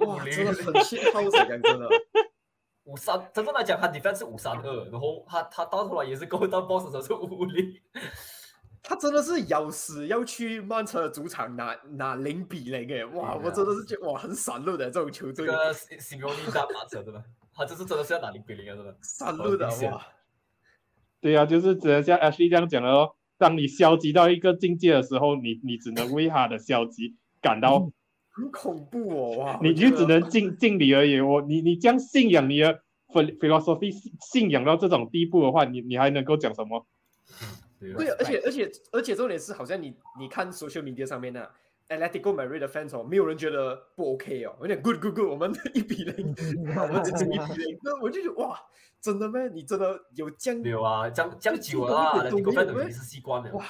[0.00, 1.88] 哇，真的很欠耗水，讲真的。
[2.84, 7.74] 五三，真正来讲，他 defense 是五三二，然后他他到头来也是够到 boss 的时候是五五零，
[8.80, 13.34] 他真的是咬死要去曼城的主场拿拿零比零诶，哇！
[13.42, 17.24] 我真的是觉得哇，很散乱的这种球队，这个 Simoni 大马车对吧？
[17.56, 18.96] 他这是真的是要打零比零啊，真的。
[19.00, 20.06] 三路的哇！
[21.20, 23.12] 对啊，就是只能像 Ashley 这样讲了哦。
[23.38, 27.90] 当你消极到一个境界的时候，你你只能为他的消极感到，
[28.30, 29.60] 很恐怖哦哇！
[29.62, 31.20] 你就只能敬敬礼而已。
[31.20, 36.86] 我你你这样信仰你的 phil- philosophy 信仰到这种地步的话，你你还能够讲什么？
[37.80, 41.46] 对对，而且而且而且重点是，好像你你看 social media 上面呢、
[41.88, 46.34] Atletico Madrid 的 fans 哦，没有人觉得不 OK 哦，有点 good good good，我们一比零，
[46.82, 48.60] 我们只是一比零， 那我就觉得哇，
[49.00, 49.48] 真的咩？
[49.48, 50.70] 你真的有这样没？
[50.70, 53.52] 有啊，这样这样久了啊，那你狗饭都已经是习惯了。
[53.52, 53.64] 哇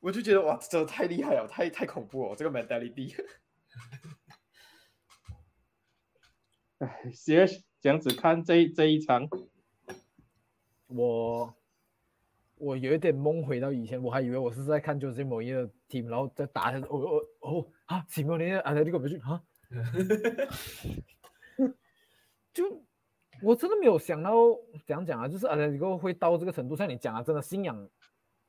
[0.00, 3.14] 我就觉得哇，真的太厉害了，太太恐怖了，这个 mentality。
[6.78, 7.46] 唉，谢
[7.80, 9.28] 这样子看这这一场，
[10.88, 11.54] 我
[12.62, 19.42] 我有一点懵回到以前，我还以为我是在看 Jose m o r i 的 team，然后再打他，哦哦哦啊，西蒙尼啊，这个不去啊，
[22.54, 22.80] 就
[23.42, 24.30] 我真的没有想到
[24.86, 27.88] 怎样讲啊，就是阿德里戈会到这个程度，像你讲啊，真的信仰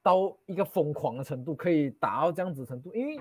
[0.04, 3.20] 到一个疯狂的程度，可以达到这样子的程度，因为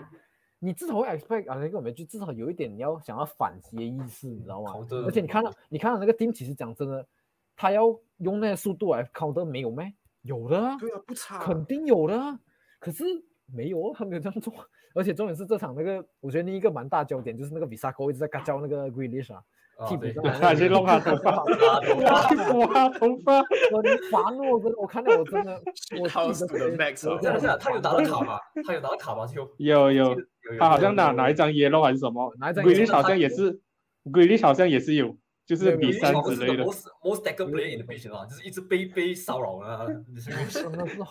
[0.59, 4.74] 你至少会 expect 阿德里戈美剧至少有一点你要想要反击的意思，你知道吗
[5.07, 7.09] 而且你看到你看到那个 team，其实讲真的，
[7.57, 9.90] 他要用那些速度来 counter 没有咩？
[10.23, 11.39] 有的啊，对啊，不差。
[11.39, 12.39] 肯定有的啊，
[12.79, 13.05] 可是
[13.53, 14.53] 没有哦，他 没有这样做。
[14.95, 19.43] 而且重点是这场那个，我觉得另一个蛮大焦点就是那个 Visaco 一直在嘎叫那个 Grealish 啊，
[19.79, 21.43] 啊对替补上他去弄他头发，
[22.05, 25.59] 哇，他头发，我烦哦，真的，我看到我真的，
[25.99, 28.39] 我下等一下，他有打到卡吗？
[28.66, 29.27] 他有打到卡吗？
[29.27, 30.14] 就有有，
[30.59, 32.93] 他好像拿有哪一张 yellow 还是什么哪一张，Grealish yellow？
[32.93, 33.59] 好像也是
[34.05, 35.16] ，Grealish 好像也是有，
[35.47, 36.64] 就是比赛之类的。
[36.64, 39.86] most most tackle player in the pitch 啊，就是一直被被骚扰啊。
[39.86, 40.30] 真的是
[40.62, 41.07] 怎很烦哦。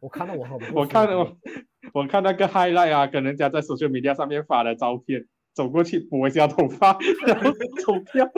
[0.00, 1.36] 我看到我很不舒服，我看我
[1.92, 8.28] 我看那个 highlight 啊，跟人家在 social media 上面发的照片，走过去拨一下头发，然后走掉。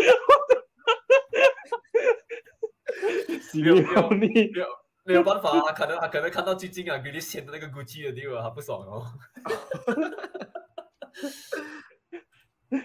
[3.41, 4.67] 喜利奥尼没有
[5.05, 9.07] 没有办法啊，可能他可能看到最近啊，给你签的那个 Gucci 的地方，他不爽哦。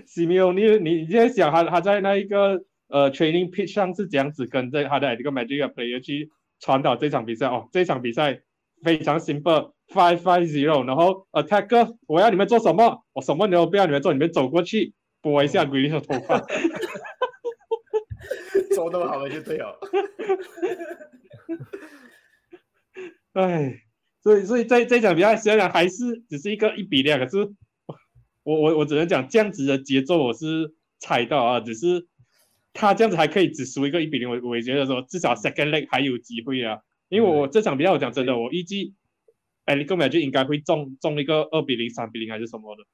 [0.06, 7.70] 西米欧你，你你在想他他在那一个呃 training pitch 上是怎样子跟着他的这个 Magic player 去传导这场比赛哦？
[7.72, 8.42] 这场比赛
[8.84, 13.04] 非常 simple，five five zero，然后 attacker 我要你们做什么？
[13.14, 16.46] 我什么都不要你们做，你们走过去拨一下 Green 的头发。
[18.76, 19.80] 做那么好的就对了。
[23.34, 23.82] 唉，
[24.22, 27.38] 所以所以这这场比赛虽然还是只是一个一比两，可是
[28.48, 32.08] 我我我只能讲这样子的节奏我是猜到啊，只是
[32.72, 36.80] 他这样子还可以只输一个一比零，我我也觉得说至少 second leg 还有机会啊，
[37.10, 38.96] 因为我这场比赛我讲真的，我预计
[39.66, 42.86] 哎，你根本就应该会中中一个二比零、三比零还是什么的，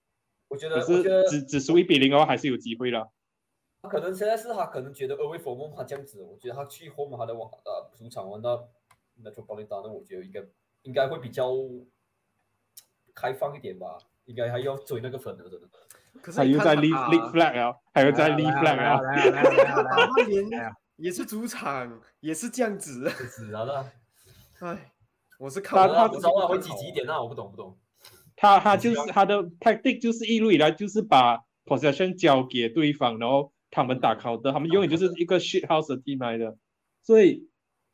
[0.48, 3.08] 我觉得，可是只只输一比零的话还是有机会的。
[3.84, 8.68] 可能现在是他可能觉得 away from home 他这样子，我觉得他去 home 他的网呃主场玩到
[9.24, 10.44] Metropolitan，我觉得应该
[10.82, 11.54] 应该会比较
[13.14, 15.68] 开放一点吧，应该还要追那个粉的，真的。
[16.22, 18.78] 可是他又在你看他 leave leave flag 啊，还有在 leave flag 啊。
[18.78, 20.10] 来啊来啊来啊来啊来啊！
[20.16, 20.46] 曼联
[20.98, 23.10] 也是主场，也是这样子。
[23.10, 23.66] 是啊，
[24.62, 24.92] 那哎，
[25.40, 27.78] 我是靠他他我知道啊，会积极一点啊，我不懂不懂。
[28.36, 36.58] 他他就是他的 tactic 就是一路以来就是把 possession 交给对方，然后他们打 counter，他们永远就是一个 shit house 的 team 来的。
[37.02, 37.50] 所以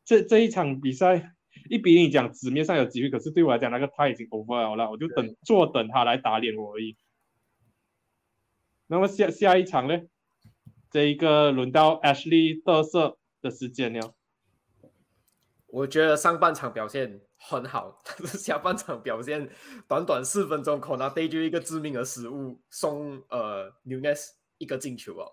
[0.05, 1.33] 这这一场比赛，
[1.69, 6.97] 一比零讲纸面上有机会，可是对我来讲，那个他已经 over 了，我就等坐等他来打脸我而已。
[8.87, 10.01] 那么下下一场呢？
[10.89, 14.15] 这一个轮到 Ashley 得瑟的时间了。
[15.67, 19.47] 我觉得上半场表现很好，但是下半场表现
[19.87, 25.31] 短短四分钟 n a Day 就一个致命的失误，送呃 Nunes 一个进球哦。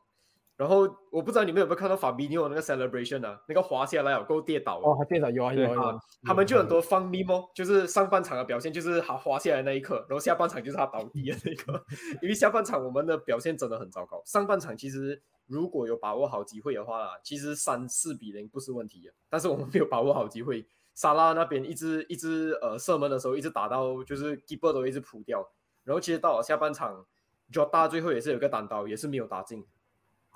[0.57, 11.85] 然后我不知道你们有没有看到法比尼奥那个 celebration 啊，那个滑下来哦，够跌倒哦，他跌倒有啊有啊他们就很多放 memo，就是上半场的表现就是他滑下来那一刻，然后下半场就是他倒地的那个，
[12.23, 25.47] 因为下半场我们的表现真的很糟糕，上半场其实如果有把握好机会的话啦，其实三四比零不是问题的，但是我们没有把握好机会，沙拉那边一直一直呃射门的时候一直打到就是 keeper 都一直扑掉，
[25.85, 27.05] 然后其实到了下半场
[27.53, 29.63] ，Jota 最后也是有个单刀也是没有打进。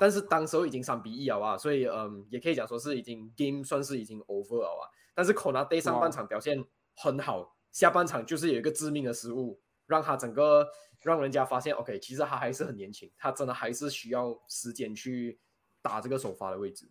[0.00, 4.88] 但是当时候已经三比一了啊，所以嗯，也可以讲说是已经 game 算是已经 over 了啊。
[5.14, 6.64] 但是 Day 上半场表现
[6.96, 10.66] 很好，下半场就是有一个致命的失误，让他整个
[11.02, 15.38] 让人家发现 OK，其实他还是很年轻，他真的还是需要时间去
[15.82, 16.88] 打这个首发的位置。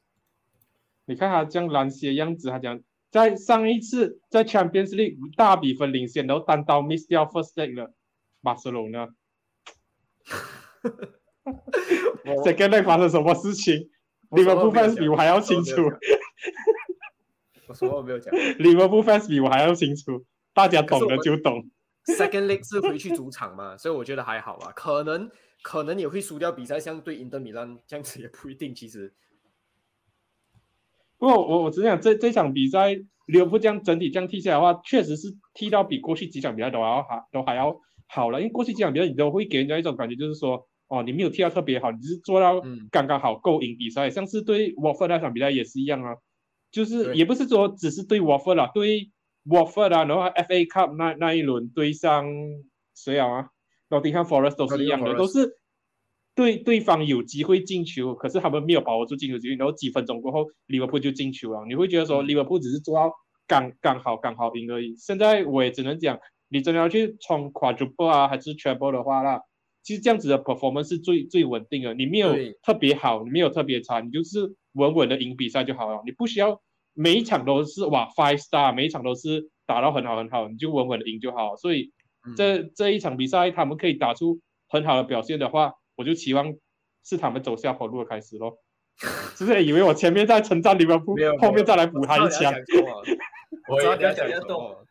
[1.05, 2.80] 你看他这样拦截样子，他讲
[3.10, 7.91] 在上一次在 Champions League 大比分领先，然后单刀 miss 掉 first leg 了，
[8.43, 9.10] 巴塞罗那。
[12.46, 13.90] Second leg 发生什么事情？
[14.32, 15.74] 利物浦 fans 比我还要清楚。
[17.68, 18.32] 我什么没有讲？
[18.60, 20.24] 利物浦 fans 比我还要清楚，
[20.54, 21.68] 大家懂的就懂。
[22.06, 24.72] Second leg 是回去主场嘛， 所以我觉得还好啊。
[24.76, 25.30] 可能
[25.64, 28.76] 可能也会输掉比赛，相对英德米兰这样子也不一定。
[28.76, 29.12] 其实，
[31.18, 32.94] 不过我我只想这这场比赛
[33.26, 38.40] 利物浦这样整体这样踢下来的话，确实是踢到比过去几场比赛都还要好，都还要好了。
[38.40, 40.68] 因为过去几场比赛你都会给人家一种感觉，就是说。
[40.90, 42.62] 哦，你没有踢到特别好，你只是做到
[42.92, 44.10] 刚刚好够赢比赛。
[44.10, 46.16] 上次对沃夫那场比赛也是一样啊，
[46.72, 49.10] 就是也不是说只是对沃夫啦，对
[49.46, 52.26] 沃夫啊，然后 FA Cup 那那一轮对上
[52.96, 53.50] 谁啊？
[53.90, 55.58] 诺丁汉 Forest 都是一样的，都是
[56.36, 61.66] 对对方有机会进球，可是他们没有把握住进球机会，然后几分钟过后利物浦就进球了。
[61.68, 63.12] 你会觉得说利物浦只是做到
[63.48, 64.96] 刚刚好刚好赢而已。
[64.96, 66.20] 现在我也只能讲，
[66.50, 69.42] 你真的要去冲 Quadruple 啊，还是 Treble 的话啦。
[69.82, 76.01] 其实这样子的 performance 是最最稳定的，你没有特别好，你没有特别差，你就是稳稳的赢比赛就好了。
[76.05, 76.61] 你不需要
[76.93, 81.55] 每一场都是哇 five star，每一场都是打到很好很好，你就稳稳的赢就好。
[81.55, 81.91] 所以
[82.36, 86.53] 这这一场比赛他们可以打出很好的表现的话，我就期望
[87.03, 88.57] 是他们走下坡路的开始咯。
[89.36, 92.53] 是不是以为我前面在称赞利物浦，后面再来补他一枪？
[93.69, 94.86] 我要讲讲多。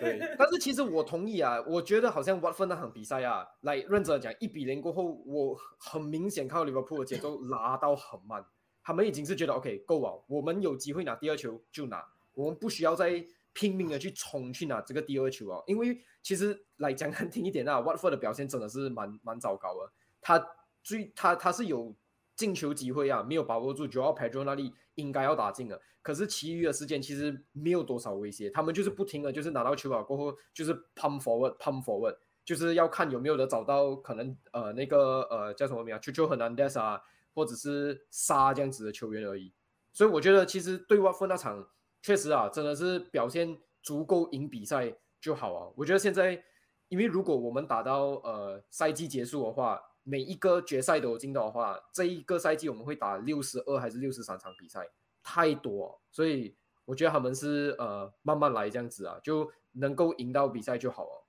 [0.00, 8.44] 对，但是其实我同意啊，我觉得好像 Watford 那场比赛啊，来认真讲，一比零过后，我很明显看到 Liverpool 的节奏 拉到很慢，
[8.82, 20.46] 他们已经是觉得 OK 够了，我们有机会拿第二球就拿，我们不需要再拼命的去冲去拿这个第二球啊，因为其实来讲难听一点啊，Watford 的表现真的是蛮蛮糟糕的，他
[20.82, 21.94] 最他他是有。
[22.36, 37.02] 进球机会啊，没有把握住，主要 Pedro 那里应该要打进了，可是其余的时间其实没有多少威胁，他们就是不停的，就是拿到球了过后就是 pump forward，pump forward，就是要看有没有的找到可能呃那个呃叫什么名啊，Chucho Hernandez 啊，
[37.34, 39.52] 或者是沙这样子的球员而已。
[39.92, 41.68] 所以我觉得其实对挖夫那场
[42.00, 45.72] 确实啊，真的是表现足够赢比赛就好啊。
[45.76, 46.40] 我觉得现在，
[46.86, 49.82] 因为如果我们打到呃赛季结束的话。
[50.08, 54.88] 每一个决赛都有进到的话，这一个赛季我们会打六十二还是六十三场比赛，
[55.26, 56.54] 太多，所以
[56.84, 61.24] 我觉得他们是呃慢慢来这样子啊，就能够赢到比赛就好了。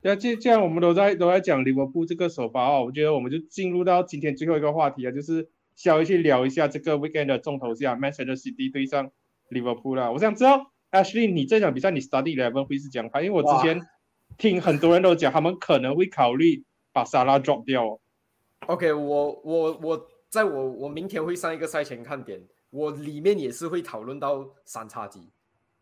[0.00, 9.10] 对啊，既既然我们都在都在讲利物浦这个首发哦，我觉得我们就进入到今天最后一个话题啊，就是稍微去聊一下这个 weekend 的重头戏啊，Manchester City 对上
[9.50, 10.10] 利物浦啦。
[10.10, 13.20] 我想知道，Ashley，你这场比赛你 study eleven 会是讲他？
[13.20, 13.80] 因为我之前
[14.38, 18.00] 听很多人都讲，他们可能会考虑把沙拉 drop 掉。
[18.66, 22.40] OK，我我我在我我明天会上一个赛前看点，
[22.72, 25.30] 我里面也是会讨论到三叉戟。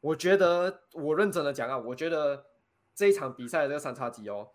[0.01, 2.47] 我觉得我认真的讲啊，我觉得
[2.95, 4.49] 这一场比赛的这个三叉戟哦，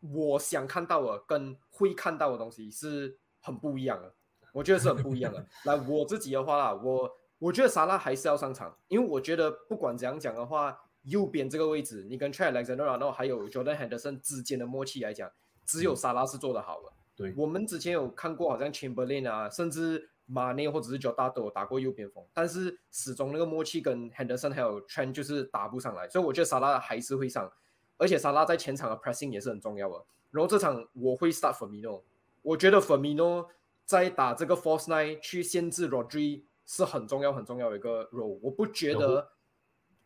[0.00, 4.14] 我想看到的跟会看到的东西是很不一样的，
[4.52, 5.46] 我觉得是很不一样的。
[5.66, 15.30] 那我自己的话啦，我我觉得沙拉还是要上场，因为我觉得不管怎样讲的话，右边这个位置，你跟 Trent Alexander 还有 Jordan Henderson 之间的默契来讲，
[15.66, 16.92] 只有沙拉是做得好的。
[17.16, 27.50] 对，我们之前有看过，好像 Chamberlain 啊，甚至马内或者是 Jota 都有打过右边锋，但是始终那个默契跟 Henderson 还有 Trent 就是打不上来，所以我觉得萨拉还是会上，
[27.96, 30.04] 而且萨拉在前场的 pressing 也是很重要的。
[30.32, 32.02] 然后这场我会 start Firmino，
[32.42, 33.46] 我觉得 Firmino
[33.84, 39.30] 在打这个 Force Nine 去限制 Rodri 是很重要很重要的一个 role，我不觉得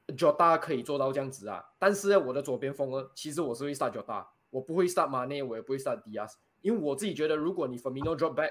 [0.08, 8.50] Jota 可以做到这样子啊，但是我的左边锋呢，其实我是会 start Jota，我不会 start Mane，我也不会 start Diaz，因为我自己觉得，如果你 Firmino drop back，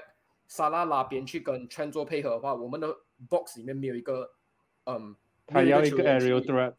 [0.50, 2.88] 沙拉拉边去跟 Trent 做配合的话，我们的
[3.28, 4.28] box 里面没有一个，
[4.84, 5.14] 嗯，
[5.46, 6.74] 他要一个 aerial threat，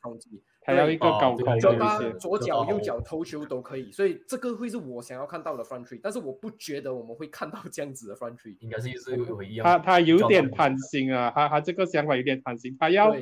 [0.59, 9.63] 他要一个高空的一些，左脚右脚投球都可以，所以这个会是我想要看到的 front three，但是我不觉得我们会看到这样子的 front three，应该是是有一样。
[9.63, 13.15] 他他有点贪心啊，他他这个想法有点贪心，他要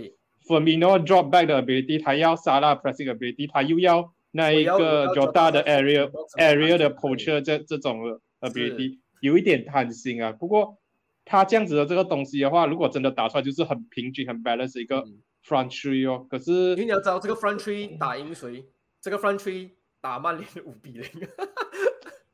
[0.47, 8.97] Firmino drop back 的 ability，他要沙拉 pressing ability，他又要那一个 Jota 的 area area 的 poacher 这这种 ability。
[9.19, 10.77] 有一点贪心啊，不过
[11.25, 15.05] 他这样子的这个东西的话，如果真的打出来，就是很平均、很 balance 一个
[15.45, 16.25] front three 哦。
[16.29, 18.65] 可是因为你要知道，这个 front three 打赢谁？
[19.01, 21.05] 这个 front three 打曼联五比零。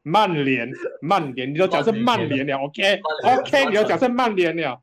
[0.07, 0.69] 曼联，
[1.01, 4.79] 曼联，你都讲是曼联了，OK，OK，你都讲是曼联了。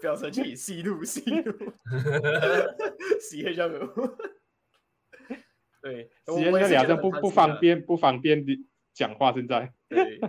[0.00, 1.52] 不要生气，息怒，息怒，
[3.22, 3.86] 息一下没有？
[5.80, 8.58] 对，息一下两个不不方便，不方便的
[8.92, 9.72] 讲话，现在。
[9.88, 10.20] 对。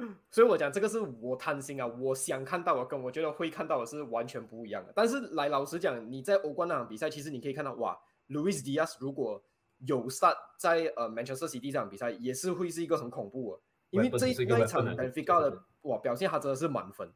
[0.30, 4.92] 所以我讲这个是我贪心啊，我想看到的跟我觉得会看到的是完全不一样的。
[4.94, 7.98] 但是来老实讲，你在欧冠那场比赛，其实你可以看到，哇
[8.28, 9.42] ，Luis Diaz 如果
[9.86, 17.12] 有 start 在呃 Manchester City 这场比赛，也是会是一个很恐怖的，因为这那一场 Benfica 的哇表现，他真的是满分，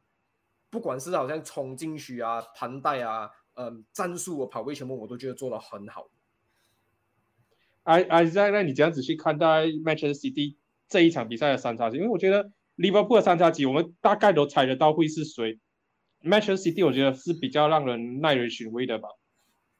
[0.69, 6.09] 不管是好像冲进去啊、盘带啊、嗯战术啊、跑位全部，我都觉得做的很好。
[7.83, 10.57] I I 在那你这样子去看待 Manchester City
[10.87, 12.51] 这一场比赛的三叉戟，因为我觉得。
[12.75, 15.59] 利物浦的三叉戟，我们大概都猜得到会是谁。
[16.21, 19.09] Manchester City 我觉得是比较让人耐人寻味的吧。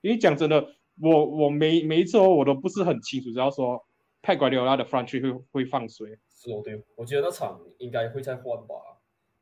[0.01, 3.83] 因为讲真的，我我每每一次，我都不是很清楚，只要说
[4.21, 6.17] 泰瓜迪奥拉的 front three 会会放谁。
[6.29, 8.75] 是哦，对，我觉得那场应该会再换吧。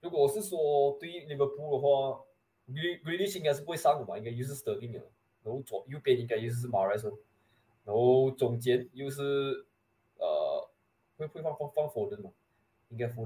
[0.02, 2.22] 如果是说对于利物浦的话
[2.68, 4.18] ，Grealish 应该是不会上的吧？
[4.18, 5.04] 应该又是 Sterling 了。
[5.44, 7.12] 然后左右边应该又是 m a r i s
[7.84, 9.66] 然后中间又是
[10.18, 10.70] 呃
[11.18, 12.32] 会会放放放 Foden 嘛？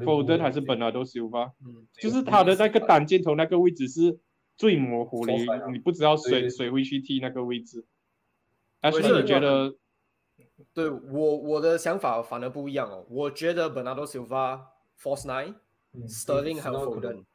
[0.06, 4.20] 否则还是本来都修吧，嗯，就是他的那个单箭头那个位置是
[4.58, 5.34] 最模糊的，
[5.72, 7.86] 你不知道谁谁会去踢那个位置。
[8.80, 9.76] 但是你觉得？
[10.74, 14.60] 对我我的想法反而不一样哦，我觉得本都 l v a
[15.00, 17.26] Force Nine，Sterling 还有 Foden，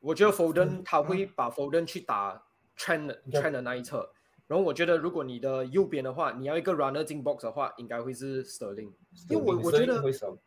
[0.00, 2.42] 我觉得 Foden 他会把 Foden 去打
[2.76, 4.10] Trend Trend 的那一侧。
[4.48, 8.92] 然后我觉得，如果你的右边的话，你要一个 runner 进 box 的话，应该会是 Sterling，
[9.28, 10.02] 因为我我觉得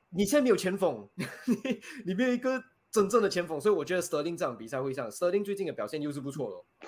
[0.10, 1.10] 你现在没有前锋，
[2.06, 5.10] 你没有一个真正的前锋，所以我觉得 Sterling 这场比赛会上。
[5.12, 6.88] Sterling 最近的表现又是不错的。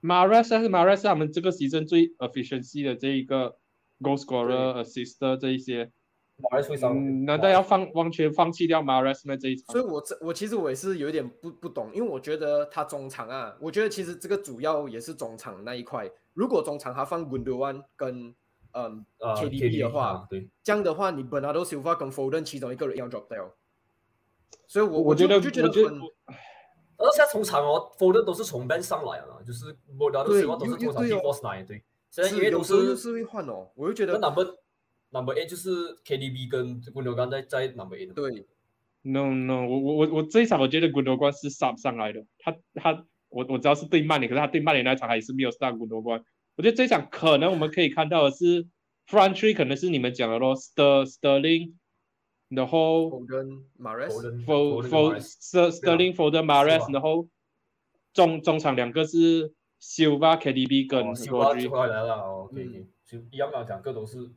[0.00, 3.56] Mares 是 Mares，他们这个 season 最 efficiency 的这一个
[4.00, 5.92] goal scorer、assist 这一些。
[6.38, 9.72] 马会上，难道要放完全放弃掉马 r 斯 s 这一场？
[9.72, 16.08] 所以，我这我其实我也是有点不不懂，因为我觉得他中场啊，我觉得其实这个主要也是中场那一块。
[16.34, 18.32] 如果中场他放 Gundogan 跟
[18.72, 23.52] 嗯 KDB 的话，对，这样的话，你本来都 Silva 跟 Foden 其中一个人要 drop 掉。
[24.68, 26.00] 所以，我我觉得我就觉得很，
[26.98, 34.18] 而且从场哦，Foden 都是从 bench 上来啊，就是本来都 Silva 都是从场 T force 来，对，现在因为都是是会换哦，我就觉得。
[34.18, 34.46] Number
[35.10, 35.70] A 就是
[36.04, 38.14] KDB 跟古牛刚在在 Number A 的。
[38.14, 38.46] 对
[39.02, 46.22] ，No No，我我我我这一场我觉得古牛关是 Sub 上来的，他他我我知道是对曼联，可是他对曼联那场还是没有上古牛关。
[46.56, 48.66] 我觉得这一场可能我们可以看到的是
[49.06, 51.72] Front Three 可能是你们讲的咯，Ster Sterling，
[52.48, 57.28] 然后 Foden Mares，For For Sterling Foden Mares，然后
[58.12, 61.68] 中中场两个是 Silva KDB 跟 Rodri。
[61.68, 64.30] 回来了，OK，就一样刚讲，各都是。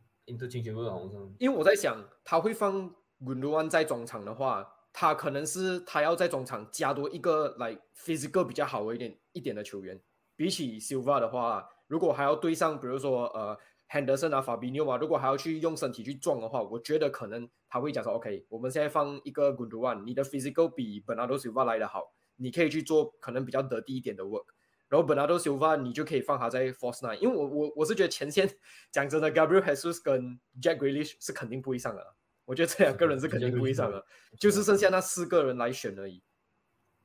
[1.40, 10.02] 因为我在想，他会放 Gundogan 在中场的话，他可能是他要在中场加多一个来 physical 比较好一点一点的球员。
[10.36, 13.58] 比起 Silva 的话，如果还要对上，比如说呃
[13.90, 24.45] Henderson 啊、Fabio 啊，如果还要去用身体去撞的话，我觉得可能他会讲说：“OK，我们现在放一个 Gundogan，你的 physical 比 Bernardo Silva 来的好，你可以去做可能比较得地一点的 work。”
[24.92, 28.46] 然后本拉多修法，你就可以放他在 Force Nine，因为我我我是觉得前线
[28.92, 32.06] 讲真的，Gabriel Jesus 跟 Jack Grealish 是肯定不会上的，
[32.44, 34.06] 我觉得这两个人是肯定不会上的，
[34.38, 36.22] 就是剩下那四个人来选而已。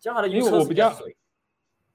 [0.01, 1.17] 这样的预测是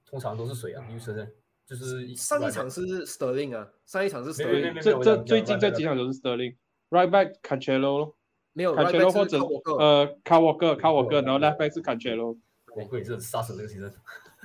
[0.06, 0.82] 通常都是谁啊？
[0.90, 1.30] 预测的，
[1.66, 8.14] 就是上一场是 Sterling 啊，上一场是 Sterling，这这最近这几场都是 Sterling，Right back Cancelo，
[8.54, 9.38] 没有 Cancelo 或者
[9.76, 11.18] 呃 c a w a l k e r c a w a l k e
[11.18, 12.38] r 然后 Left back 是 Cancelo，
[12.74, 13.92] 我估计是杀死这个其实。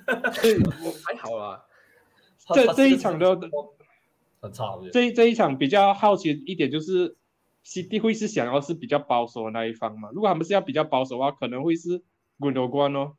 [1.05, 1.65] 还好啦，
[2.53, 3.37] 这这一场的
[4.41, 4.79] 很差。
[4.91, 7.17] 这这一场比较好奇一点就是
[7.63, 10.09] CD 会是想要是比较保守的那一方嘛？
[10.13, 12.01] 如果他们是要比较保守的话，可能会是
[12.39, 13.13] 滚夺冠哦。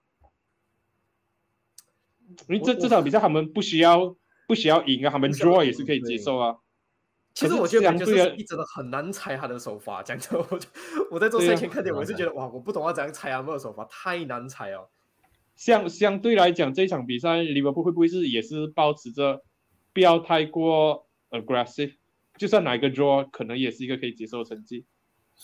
[2.48, 4.16] 因为这这场比赛他们不需要
[4.46, 6.56] 不需要赢啊，他们不需要 draw 也是可以接受啊。
[7.34, 10.38] 其实我觉得相 Manchester 对的真的很难猜他的手法，讲真，
[11.10, 14.88] 我在做赛前看点，我是觉得哇，我不懂要怎样猜他们的手法，太难猜哦。
[15.58, 19.42] 相相对来讲，这场比赛利物浦会不会是也是保持着
[19.92, 21.96] 不要太过 aggressive，
[22.36, 24.86] 就算哪一个 draw 可能也是一个可以接受的成绩。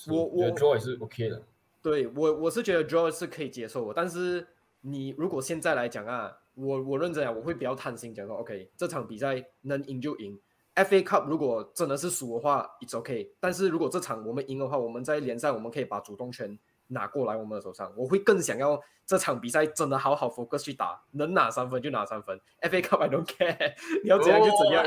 [0.08, 1.42] 我我觉得我 draw 也是 OK 的。
[1.82, 4.46] 对我我是觉得 draw 是可以接受的，但是
[4.82, 10.38] 你如果现在来讲啊，我我认真讲，我会比较贪心，讲说 OK 这场比赛能赢就赢。
[10.76, 13.32] FA Cup 如果真的是输的话，it's OK。
[13.40, 16.56] 但是如果这场我们赢的话，我们在联赛我们可以把主动权
[16.88, 17.92] 拿过来我们的手上。
[17.96, 22.40] 我会更想要这场比赛真的好好 focus 去打，能拿三分就拿三分。
[22.62, 24.84] FA Cup I don't care， 你要怎样就怎样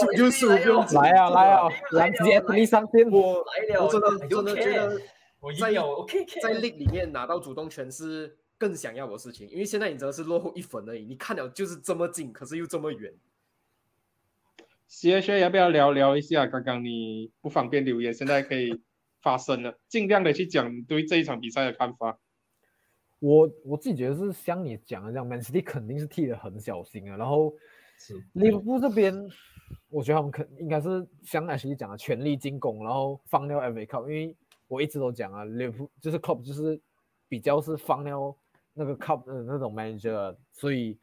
[0.00, 3.10] 输就输，不用来啊来啊，来直接你上线。
[3.10, 5.00] 我来了，我真的真的觉得。
[5.38, 13.12] 我赢在了，OK，在 league 里面拿到主动权是更想要的事情，因为现在你真的是落后一分而已，你看了就是这么近，可是又这么远。
[14.88, 16.46] C H 要不要聊聊一下？
[16.46, 18.80] 刚刚你不方便留言，现在可以
[19.26, 22.16] 发生了，尽量的去讲你对这一场比赛的看法。
[23.18, 27.16] 我我自己觉得是像你讲的这样，Man City 肯定是踢得很小心啊。
[27.16, 27.52] 然后
[27.98, 29.12] 是利物浦这边，
[29.88, 34.02] 我觉得他们肯应该是像 H 讲的全力进攻，然后放掉 FA Cup。
[34.02, 34.36] 因为
[34.68, 36.80] 我一直都讲啊，利物浦就是 Club 就是
[37.28, 38.32] 比较是放掉
[38.74, 40.96] 那个 Cup 的那种 manager，所以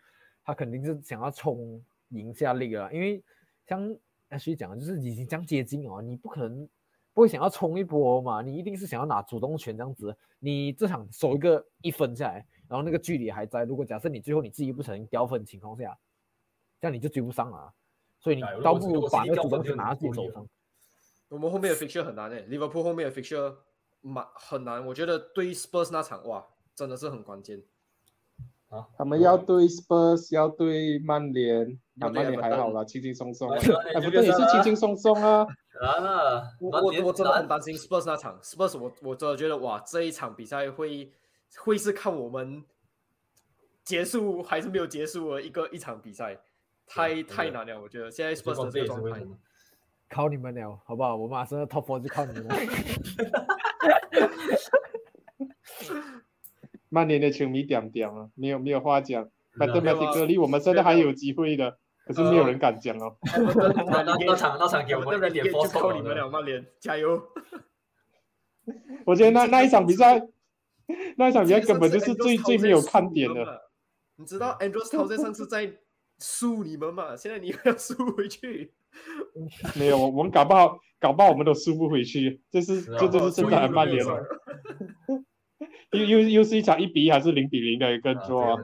[0.46, 2.90] 他肯定是想要冲赢下 League 啊。
[2.94, 3.22] 因为
[3.68, 3.94] 像
[4.30, 6.70] H 讲的，就是已经这样接近哦，你不可能
[7.14, 10.16] 不会想要冲一波嘛，你一定是想要拿主动权这样子。
[10.40, 13.64] 你这场守一个一分下来，然后那个距离还在。
[13.64, 15.98] 如果假设你最后你自己不小心掉分的情况下，
[16.82, 17.74] 这样你就追不上了啊。
[18.20, 20.50] 所以你倒不如把那个主动权拿到自己很不利了手上。
[21.30, 23.56] 我们后面的 fixture 很难诶，Liverpool 后面的 fixture
[24.02, 27.62] 蛮很难，我觉得对 Spurs 那场哇，真的是很关键。
[28.98, 31.66] 他们要对 Spurs，要对曼联，
[32.00, 33.58] 啊，要对曼联还好啦，轻轻松松啊。
[33.58, 35.46] 哎哎，不对，也是轻轻松松啊。
[35.82, 41.12] 啊，我我我真的很担心 Spurs 那场，Spurs 我我真的觉得哇，这一场比赛会
[41.58, 42.64] 会是看我们
[43.84, 46.40] 结束还是没有结束的一个一场比赛，
[46.88, 49.26] 太太难了，我觉得现在 Spurs 的这也个状态？
[50.10, 51.16] 靠你们了，好不好？
[51.16, 52.56] 我马上 top four 就靠你们了。
[56.94, 59.28] 曼联的球迷点点啊，没有没有话讲。
[59.58, 63.16] 反正没有啊 mathematically 我们真的还有机会的，可是没有人敢讲哦。
[63.92, 67.22] 那那那场那场给我们一点就靠你们了了，曼联加油！
[69.06, 70.28] 我觉得那那一场比赛，
[71.18, 73.62] 那一场比赛根本就是最最没有看点的。
[74.16, 75.72] 你知道 Andrews 涛在上次在
[76.20, 77.16] 输你们嘛？
[77.16, 78.74] 现在你又要输回去，
[79.76, 84.20] 没有，我们搞不好搞不好我们都输不回去，这是这就是现在的曼联了。
[85.94, 88.62] 又又又是一场一比一还是零比零的一个啊 draw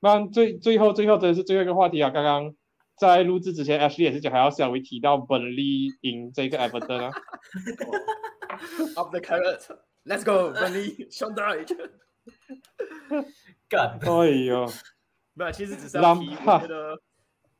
[0.00, 2.10] 那最最后最后真的是最后一个话题啊！
[2.10, 2.54] 刚刚
[2.96, 7.12] 在录制之前，Ashley 也是讲还要稍微提到本利赢这个 Everton 啊。
[8.96, 11.90] Up the carrot，Let's go，本利 Sean Dyche。
[13.68, 14.66] 干，哎呦，
[15.34, 17.00] 没有，其实只是要提，我觉得，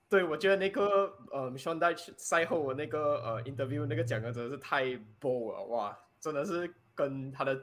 [0.08, 4.84] 对我觉得那个呃，Sean Dyche 赛后我那个呃 interview 那个讲的真的是太
[5.20, 7.54] bold 了，哇，真的是跟他的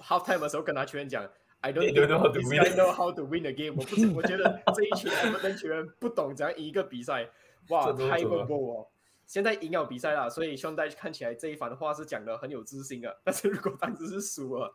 [0.00, 1.24] half time 的时候跟他球员讲
[1.60, 3.76] ，I don't know how to this win guy know how to win the game。
[3.76, 7.28] 我不是， 我觉得这一群 Everton 球员不懂怎样赢一个比赛，
[7.68, 8.88] 哇， 太准了 bold 哦。
[9.26, 13.16] 现在赢了比赛了，所以 Sean Dyche 看起来这一番话是讲的很有自信的。
[13.22, 14.74] 但是如果当时是输了，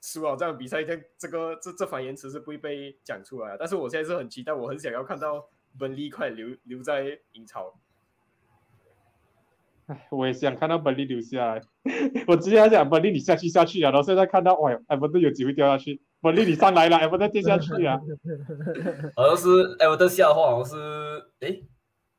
[0.00, 3.56] 输了这样比赛，这这个这这番言辞是不会被讲出来的。
[3.58, 7.76] 但是我现在是很期待，我很想要看到本利快留留在英超。
[9.86, 11.60] 哎，我也想看到本利留下来。
[12.26, 17.98] 我之前要讲本利你下去下去啊，然后现在看到哇，Everton 有机会掉下去，本利你上来了，Everton 跌下去啊。
[19.14, 19.48] 好像是
[19.78, 20.76] Everton 下的话，好像是
[21.40, 21.62] 诶，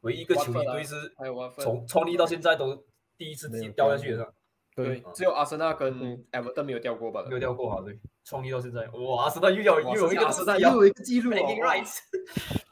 [0.01, 2.85] 唯一一个球队队是还有瓦芬，从创立到现在都
[3.17, 4.33] 第一次自己掉下去的，
[4.73, 6.23] 对，只有阿森纳跟嗯。
[6.31, 7.25] Everton 没有掉过吧？
[7.27, 10.21] 没有掉过哈，对，创立到现在，哇，阿森纳又有又有一个
[10.59, 11.97] 又有一个记录 rights，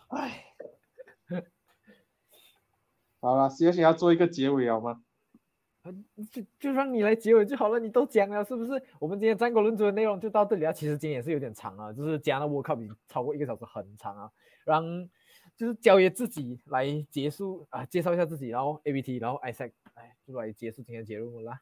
[0.10, 0.45] 哎，
[3.26, 5.02] 好了，谢谢要做一个结尾好吗？
[6.32, 8.80] 就就让你来结尾就好了，你都讲了是不是？
[9.00, 10.72] 我们今天战国论足的内容就到这里啊。
[10.72, 14.30] 其实今天也是有点长啊，就是加拿大 World Cup 已经超过一个小时，很长啊。
[14.64, 14.84] 让
[15.58, 21.62] 就是交爷自己来结束啊，介绍一下自己，然后 ABT，然后 Isaac，哎，就来结束今天的节目啦。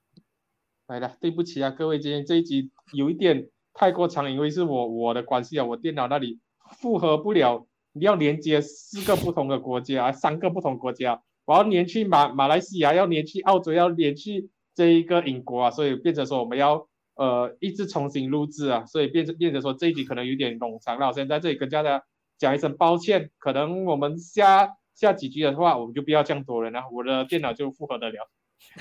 [0.87, 6.41] 来了，对不起啊，各位，今天这一集有一点太过长，因为是我我的关系啊，我电脑那里
[6.77, 22.01] 负荷不了，你要连接四个不同的国家，三个不同国家，我要连去马马来西亚，要连去澳洲，要连去这一个英国啊，所以变成说我们要呃一直重新录制啊，所以变成变成说这一集可能有点冗长了，我先在这里跟大家
[22.37, 28.29] 讲一声抱歉，可能我们下下几集的话，我们就不要这样多人了，我的电脑就负荷得了。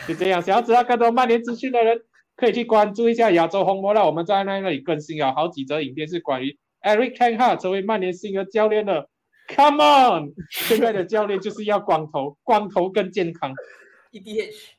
[0.06, 2.00] 就这样，想要知道更多曼联资讯的人，
[2.36, 4.06] 可以去关注一下亚洲红魔了。
[4.06, 9.08] 我们在那里更新了好几则影片，是关于 Eric Ten Hag 成为曼联新的教练的。
[9.54, 13.54] Come on，现在的教练就是要光头，光头更健康。
[14.12, 14.72] EDH，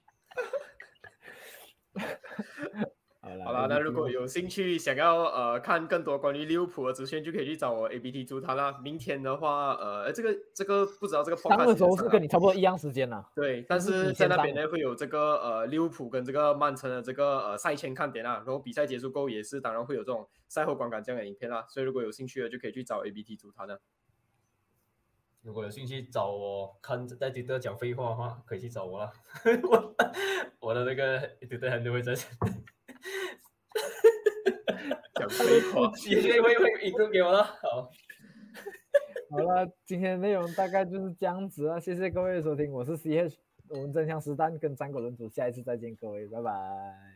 [3.22, 8.80] 好了好了，那如果有兴趣想要呃看更多关于利物浦的资讯，就可以去找我 ABT 主谈啦。
[8.84, 13.24] 明天的话，呃，这个这个不知道这个上的时候是跟你你差不多一样时间呐。
[13.36, 23.80] 对，但是在那边呢会有这个呃利物浦跟这个曼城的这个呃赛前看点啊，然后比赛结束过后也是当然会有这种赛后观感这样的影片啦，所以如果有兴趣的就可以去找 ABT 主谈的。
[25.44, 29.12] 如果有兴趣找我看在 Twitter 讲废话的话，可以去找我啦。
[29.70, 29.96] 我
[30.70, 32.16] 我的那个 Twitter 还会在，
[35.16, 35.92] 讲废话。
[36.10, 37.44] 也会会会引入给我了。
[37.44, 37.90] 好，
[39.32, 43.36] 好了，今天内容大概就是这样子啊，谢谢各位的收听，我是 CH，
[43.68, 47.13] 我们真相实弹跟战国论主，下一次再见，各位，拜拜。